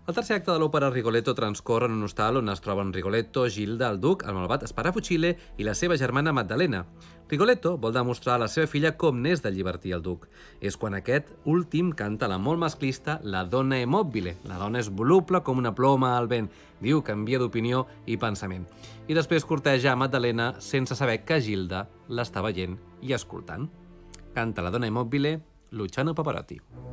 El 0.10 0.16
tercer 0.18 0.39
acte 0.39 0.49
de 0.49 0.57
l'òpera 0.57 0.88
Rigoletto 0.89 1.36
transcorre 1.38 1.86
en 1.86 1.93
un 1.93 2.07
hostal 2.07 2.39
on 2.39 2.49
es 2.49 2.64
troben 2.66 2.89
Rigoletto, 2.95 3.43
Gilda, 3.45 3.91
el 3.93 3.99
duc, 4.01 4.24
el 4.26 4.34
malvat 4.34 4.64
Sparafucile 4.66 5.36
i 5.62 5.68
la 5.68 5.76
seva 5.78 5.99
germana 6.01 6.34
Maddalena. 6.34 6.80
Rigoletto 7.30 7.76
vol 7.78 7.93
demostrar 7.93 8.39
a 8.39 8.41
la 8.41 8.47
seva 8.49 8.66
filla 8.66 8.95
com 8.97 9.20
n'és 9.22 9.43
de 9.45 9.51
llibertí 9.53 9.93
el 9.93 10.01
duc. 10.01 10.26
És 10.66 10.80
quan 10.82 10.97
aquest 10.97 11.30
últim 11.45 11.93
canta 11.93 12.26
la 12.26 12.39
molt 12.41 12.57
masclista 12.57 13.20
La 13.22 13.43
donna 13.45 13.78
è. 13.78 13.86
La 13.86 14.57
dona 14.57 14.80
és 14.80 14.89
voluble 14.89 15.43
com 15.43 15.60
una 15.60 15.76
ploma 15.76 16.18
al 16.18 16.28
vent. 16.28 16.49
Diu 16.82 17.03
que 17.03 17.14
envia 17.14 17.38
d'opinió 17.38 17.86
i 18.07 18.18
pensament. 18.18 18.66
I 19.07 19.14
després 19.14 19.45
corteja 19.45 19.91
a 19.91 19.95
Maddalena 19.95 20.55
sense 20.57 20.95
saber 20.95 21.24
que 21.24 21.39
Gilda 21.39 21.88
l'està 22.07 22.41
veient 22.41 22.80
i 23.03 23.14
escoltant. 23.14 23.70
Canta 24.34 24.64
La 24.64 24.72
donna 24.72 24.88
è 24.88 24.89
mobile, 24.89 25.39
Luciano 25.70 26.16
Pavarotti. 26.16 26.88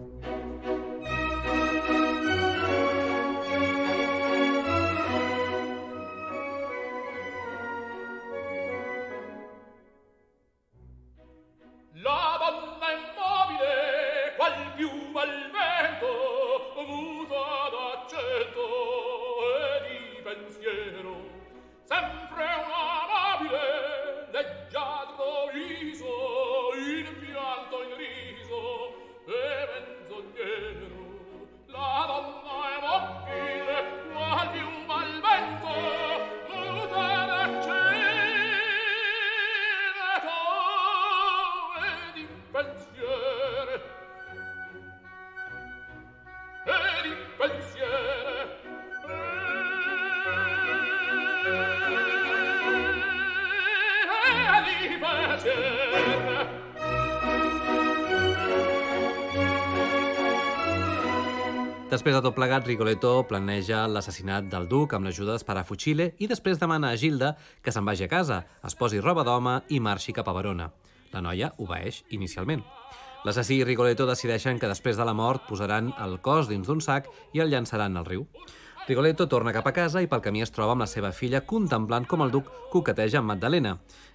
Després 62.07 62.23
de 62.23 62.29
tot 62.29 62.37
plegat, 62.39 62.69
Rigoletto 62.69 63.09
planeja 63.27 63.81
l'assassinat 63.91 64.45
del 64.47 64.69
duc 64.71 64.93
amb 64.95 65.09
l'ajuda 65.09 65.35
d'Sparafucile 65.35 66.05
i 66.23 66.29
després 66.31 66.61
demana 66.61 66.93
a 66.95 66.99
Gilda 67.03 67.33
que 67.67 67.73
se'n 67.75 67.83
vagi 67.83 68.05
a 68.07 68.09
casa, 68.13 68.37
es 68.63 68.77
posi 68.79 69.01
roba 69.03 69.25
d'home 69.27 69.57
i 69.75 69.81
marxi 69.83 70.15
cap 70.15 70.31
a 70.31 70.35
Verona. 70.37 70.69
La 71.11 71.25
noia 71.27 71.49
obeeix 71.59 72.05
inicialment. 72.15 72.63
L'assassí 73.27 73.59
i 73.59 73.67
Rigoletto 73.67 74.07
decideixen 74.07 74.63
que 74.63 74.71
després 74.71 74.95
de 74.95 75.09
la 75.09 75.17
mort 75.19 75.49
posaran 75.49 75.91
el 76.05 76.21
cos 76.23 76.47
dins 76.47 76.71
d'un 76.71 76.79
sac 76.79 77.11
i 77.35 77.43
el 77.43 77.51
llançaran 77.51 77.99
al 77.99 78.07
riu. 78.07 78.23
Rigoletto 78.87 79.27
torna 79.27 79.51
cap 79.51 79.67
a 79.67 79.73
casa 79.75 79.99
i 79.99 80.07
pel 80.07 80.21
camí 80.23 80.45
es 80.45 80.53
troba 80.55 80.77
amb 80.77 80.85
la 80.85 80.87
seva 80.87 81.09
filla 81.11 81.41
contemplant 81.43 82.05
com 82.07 82.21
el 82.23 82.31
duc 82.31 82.47
coqueteja 82.71 83.19
amb 83.19 83.33
Magdalena. 83.33 83.73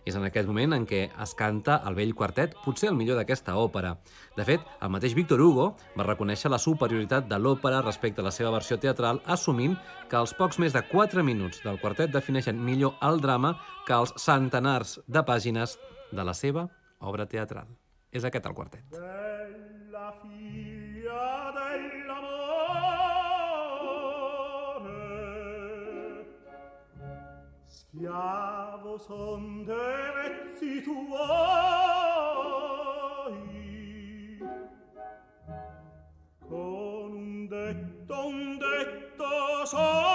És 0.07 0.15
en 0.15 0.24
aquest 0.24 0.47
moment 0.47 0.72
en 0.78 0.86
què 0.88 1.01
es 1.11 1.34
canta 1.36 1.82
el 1.89 1.97
vell 1.97 2.13
quartet, 2.15 2.55
potser 2.63 2.88
el 2.88 2.95
millor 2.95 3.19
d'aquesta 3.19 3.57
òpera. 3.59 3.97
De 4.38 4.45
fet, 4.47 4.63
el 4.80 4.93
mateix 4.95 5.11
Victor 5.17 5.43
Hugo 5.43 5.65
va 5.97 6.05
reconèixer 6.07 6.47
la 6.53 6.61
superioritat 6.63 7.28
de 7.28 7.36
l'òpera 7.36 7.84
respecte 7.84 8.24
a 8.24 8.28
la 8.30 8.32
seva 8.32 8.53
versió 8.55 8.80
teatral, 8.80 9.19
assumint 9.26 9.76
que 10.07 10.15
els 10.15 10.32
pocs 10.39 10.61
més 10.63 10.72
de 10.72 10.86
4 10.88 11.19
minuts 11.19 11.59
del 11.65 11.82
quartet 11.84 12.15
defineixen 12.15 12.63
millor 12.63 12.95
el 13.03 13.19
drama 13.19 13.57
que 13.84 13.99
els 13.99 14.15
centenars 14.15 15.01
de 15.05 15.26
pàgines 15.28 15.76
de 16.15 16.24
la 16.24 16.34
seva 16.34 16.69
obra 17.01 17.28
teatral. 17.28 17.67
És 18.07 18.24
aquest 18.24 18.47
el 18.47 18.55
quartet. 18.55 18.88
Bella 18.95 20.15
figlia 20.24 21.51
dell'amore 21.59 21.70
Schiavo 27.93 28.97
son 28.97 29.65
dei 29.65 30.11
vezzi 30.15 30.81
tuoi 30.81 31.01
Con 36.47 37.11
un 37.11 37.47
detto, 37.49 38.27
un 38.27 38.57
detto 38.57 39.65
son 39.65 40.11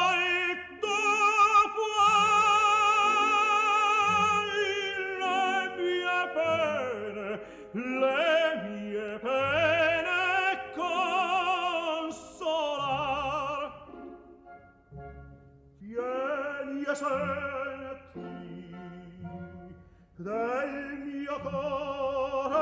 del 20.26 20.98
mio 21.04 21.38
cuore 21.40 22.56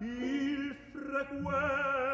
il 0.00 0.76
frequente 0.92 2.13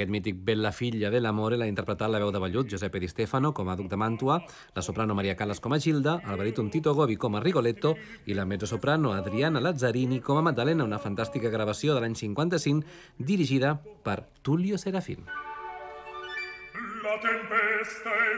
Aquest 0.00 0.12
mític 0.14 0.38
Bella 0.40 0.70
figlia 0.72 1.10
dell'amore 1.12 1.58
l'ha 1.60 1.66
interpretat 1.68 2.08
la 2.08 2.16
veu 2.22 2.30
de 2.32 2.40
vellut 2.40 2.70
Giuseppe 2.72 3.02
Di 3.02 3.08
Stefano 3.12 3.50
com 3.52 3.68
a 3.68 3.74
duc 3.76 3.90
de 3.92 3.98
Màntua, 4.00 4.38
la 4.72 4.80
soprano 4.80 5.12
Maria 5.18 5.34
Callas 5.36 5.60
com 5.60 5.76
a 5.76 5.78
Gilda, 5.78 6.14
el 6.24 6.40
baríton 6.40 6.70
Tito 6.72 6.94
Gobi 6.96 7.18
com 7.20 7.36
a 7.36 7.44
Rigoletto 7.44 7.92
i 8.24 8.32
la 8.32 8.48
mezzosoprano 8.48 9.12
Adriana 9.12 9.60
Lazzarini 9.60 10.22
com 10.24 10.40
a 10.40 10.46
Maddalena, 10.48 10.88
una 10.88 11.02
fantàstica 11.04 11.52
gravació 11.52 11.92
de 11.92 12.00
l'any 12.00 12.16
55 12.16 13.20
dirigida 13.20 13.76
per 13.76 14.22
Tullio 14.40 14.80
Serafin. 14.80 15.49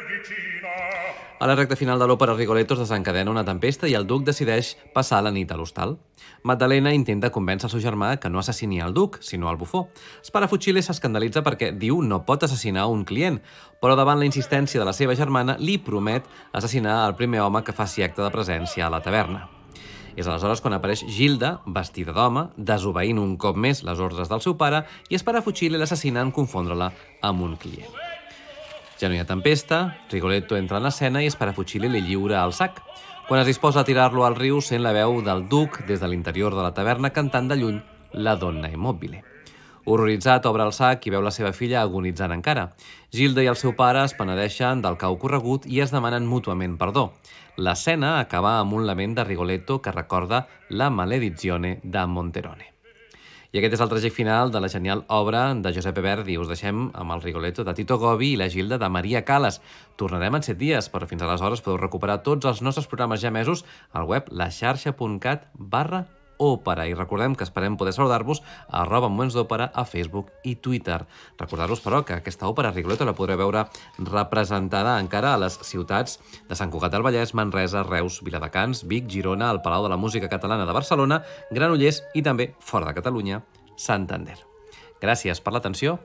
Vicina. 0.09 0.68
A 1.39 1.47
la 1.47 1.55
recta 1.59 1.77
final 1.77 1.99
de 1.99 2.07
l'òpera 2.09 2.33
Rigoletto 2.33 2.73
es 2.75 2.81
desencadena 2.81 3.31
una 3.31 3.45
tempesta 3.45 3.89
i 3.91 3.95
el 3.99 4.07
duc 4.09 4.23
decideix 4.25 4.70
passar 4.95 5.18
la 5.25 5.33
nit 5.35 5.51
a 5.53 5.59
l'hostal. 5.59 5.99
Maddalena 6.49 6.95
intenta 6.97 7.33
convèncer 7.35 7.68
el 7.68 7.73
seu 7.75 7.83
germà 7.85 8.14
que 8.23 8.31
no 8.31 8.41
assassini 8.41 8.81
el 8.81 8.95
duc, 8.95 9.18
sinó 9.20 9.51
el 9.51 9.59
bufó. 9.61 9.89
Sparafucile 10.25 10.81
s'escandalitza 10.81 11.43
perquè 11.45 11.73
diu 11.77 12.01
no 12.03 12.23
pot 12.25 12.47
assassinar 12.47 12.87
un 12.89 13.05
client, 13.05 13.43
però 13.83 13.97
davant 13.99 14.23
la 14.23 14.29
insistència 14.31 14.81
de 14.81 14.89
la 14.89 14.97
seva 14.97 15.18
germana 15.18 15.59
li 15.59 15.77
promet 15.77 16.31
assassinar 16.53 17.03
el 17.09 17.16
primer 17.18 17.43
home 17.43 17.64
que 17.66 17.77
faci 17.77 18.07
acte 18.07 18.23
de 18.23 18.31
presència 18.33 18.87
a 18.87 18.95
la 18.95 19.03
taverna. 19.05 19.49
És 20.16 20.27
aleshores 20.29 20.61
quan 20.61 20.77
apareix 20.77 21.05
Gilda, 21.09 21.59
vestida 21.66 22.16
d'home, 22.16 22.49
desobeint 22.57 23.20
un 23.20 23.37
cop 23.37 23.57
més 23.57 23.85
les 23.85 24.01
ordres 24.01 24.33
del 24.33 24.45
seu 24.45 24.57
pare 24.57 24.85
i 25.11 25.20
Sparafucile 25.20 25.81
l'assassina 25.81 26.25
en 26.25 26.33
confondre-la 26.33 26.93
amb 27.20 27.49
un 27.49 27.57
client. 27.57 28.11
Ja 29.03 29.09
no 29.09 29.16
hi 29.16 29.18
ha 29.18 29.26
tempesta, 29.26 29.96
Rigoletto 30.12 30.55
entra 30.55 30.78
en 30.78 30.84
escena 30.86 31.24
i 31.24 31.30
Sparafucile 31.34 31.88
li 31.90 32.05
lliura 32.07 32.44
el 32.46 32.53
sac. 32.55 32.76
Quan 33.26 33.40
es 33.40 33.48
disposa 33.48 33.80
a 33.80 33.84
tirar-lo 33.88 34.22
al 34.22 34.36
riu, 34.38 34.61
sent 34.62 34.84
la 34.84 34.92
veu 34.94 35.16
del 35.26 35.42
duc 35.50 35.80
des 35.88 35.98
de 35.98 36.07
l'interior 36.07 36.55
de 36.55 36.62
la 36.62 36.70
taverna 36.70 37.11
cantant 37.11 37.50
de 37.50 37.57
lluny 37.59 37.80
la 38.14 38.36
donna 38.38 38.70
immòbile. 38.70 39.24
Horroritzat, 39.90 40.46
obre 40.46 40.68
el 40.70 40.70
sac 40.70 41.03
i 41.09 41.11
veu 41.11 41.26
la 41.26 41.34
seva 41.34 41.50
filla 41.50 41.82
agonitzant 41.82 42.30
encara. 42.30 42.68
Gilda 43.11 43.42
i 43.42 43.50
el 43.50 43.59
seu 43.59 43.74
pare 43.74 44.05
es 44.07 44.14
penedeixen 44.14 44.86
del 44.86 45.00
cau 45.03 45.18
corregut 45.18 45.66
i 45.66 45.82
es 45.82 45.90
demanen 45.90 46.28
mútuament 46.30 46.78
perdó. 46.78 47.09
L'escena 47.57 48.20
acaba 48.20 48.61
amb 48.61 48.78
un 48.78 48.86
lament 48.86 49.18
de 49.18 49.26
Rigoletto 49.26 49.82
que 49.82 49.98
recorda 49.98 50.46
la 50.70 50.90
maledizione 50.90 51.80
de 51.82 52.07
Monterone. 52.07 52.72
I 53.53 53.61
aquest 53.61 53.74
és 53.76 53.80
el 53.84 53.90
trajecte 53.90 54.16
final 54.16 54.48
de 54.48 54.61
la 54.64 54.68
genial 54.72 55.03
obra 55.12 55.42
de 55.53 55.72
Giuseppe 55.76 56.00
Verdi. 56.00 56.38
Us 56.40 56.48
deixem 56.48 56.86
amb 56.96 57.12
el 57.12 57.20
Rigoletto 57.20 57.66
de 57.68 57.74
Tito 57.76 57.98
Gobi 58.00 58.30
i 58.32 58.38
la 58.40 58.48
Gilda 58.48 58.78
de 58.80 58.88
Maria 58.88 59.26
Calas. 59.28 59.61
Tornarem 60.00 60.38
en 60.38 60.46
set 60.46 60.57
dies, 60.57 60.88
però 60.88 61.05
fins 61.11 61.20
aleshores 61.20 61.61
podeu 61.61 61.76
recuperar 61.82 62.22
tots 62.24 62.48
els 62.48 62.64
nostres 62.64 62.88
programes 62.88 63.20
ja 63.20 63.34
mesos 63.34 63.66
al 63.92 64.09
web 64.09 64.32
laxarxa.cat 64.32 65.50
barra 65.53 66.07
òpera. 66.43 66.86
I 66.88 66.97
recordem 66.99 67.36
que 67.38 67.47
esperem 67.47 67.76
poder 67.78 67.95
saludar-vos 67.97 68.43
a 68.68 68.82
arroba 68.82 69.09
moments 69.09 69.36
d'òpera 69.38 69.70
a 69.74 69.84
Facebook 69.86 70.32
i 70.45 70.57
Twitter. 70.57 71.01
Recordar-vos, 71.38 71.82
però, 71.84 72.03
que 72.05 72.18
aquesta 72.18 72.49
òpera 72.51 72.74
Rigoletto 72.74 73.07
la 73.09 73.16
podreu 73.16 73.38
veure 73.40 73.66
representada 73.99 74.99
encara 75.01 75.34
a 75.34 75.40
les 75.40 75.59
ciutats 75.62 76.18
de 76.49 76.59
Sant 76.59 76.72
Cugat 76.72 76.93
del 76.93 77.07
Vallès, 77.07 77.34
Manresa, 77.38 77.84
Reus, 77.86 78.20
Viladecans, 78.26 78.86
Vic, 78.88 79.09
Girona, 79.11 79.51
el 79.51 79.62
Palau 79.62 79.86
de 79.86 79.93
la 79.93 80.01
Música 80.01 80.30
Catalana 80.32 80.66
de 80.66 80.76
Barcelona, 80.76 81.22
Granollers 81.51 82.03
i 82.14 82.22
també, 82.22 82.53
fora 82.61 82.90
de 82.90 82.97
Catalunya, 82.99 83.43
Santander. 83.76 84.40
Gràcies 85.03 85.40
per 85.43 85.55
l'atenció 85.55 85.99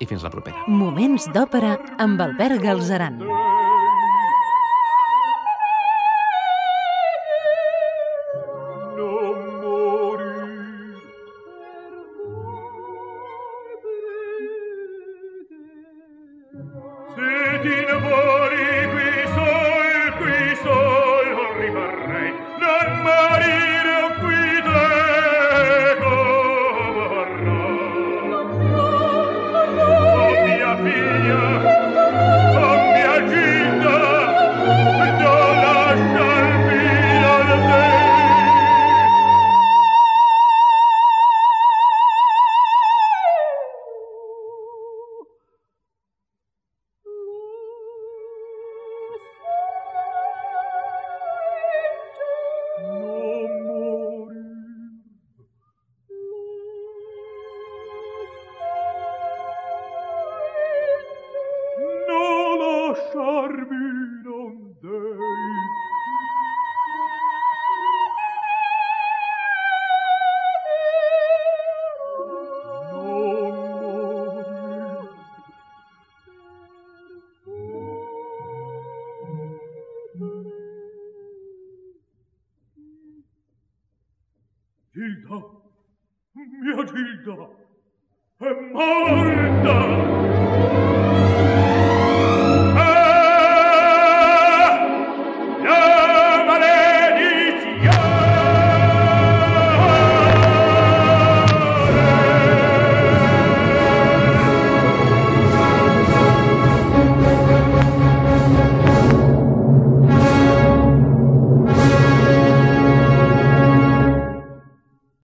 i 0.00 0.08
fins 0.08 0.24
la 0.24 0.32
propera. 0.32 0.66
Moments 0.68 1.28
d'òpera 1.32 1.76
amb 2.02 2.20
Albert 2.20 2.62
Galzeran. 2.64 3.20
Se 17.62 17.68
ti 17.68 18.71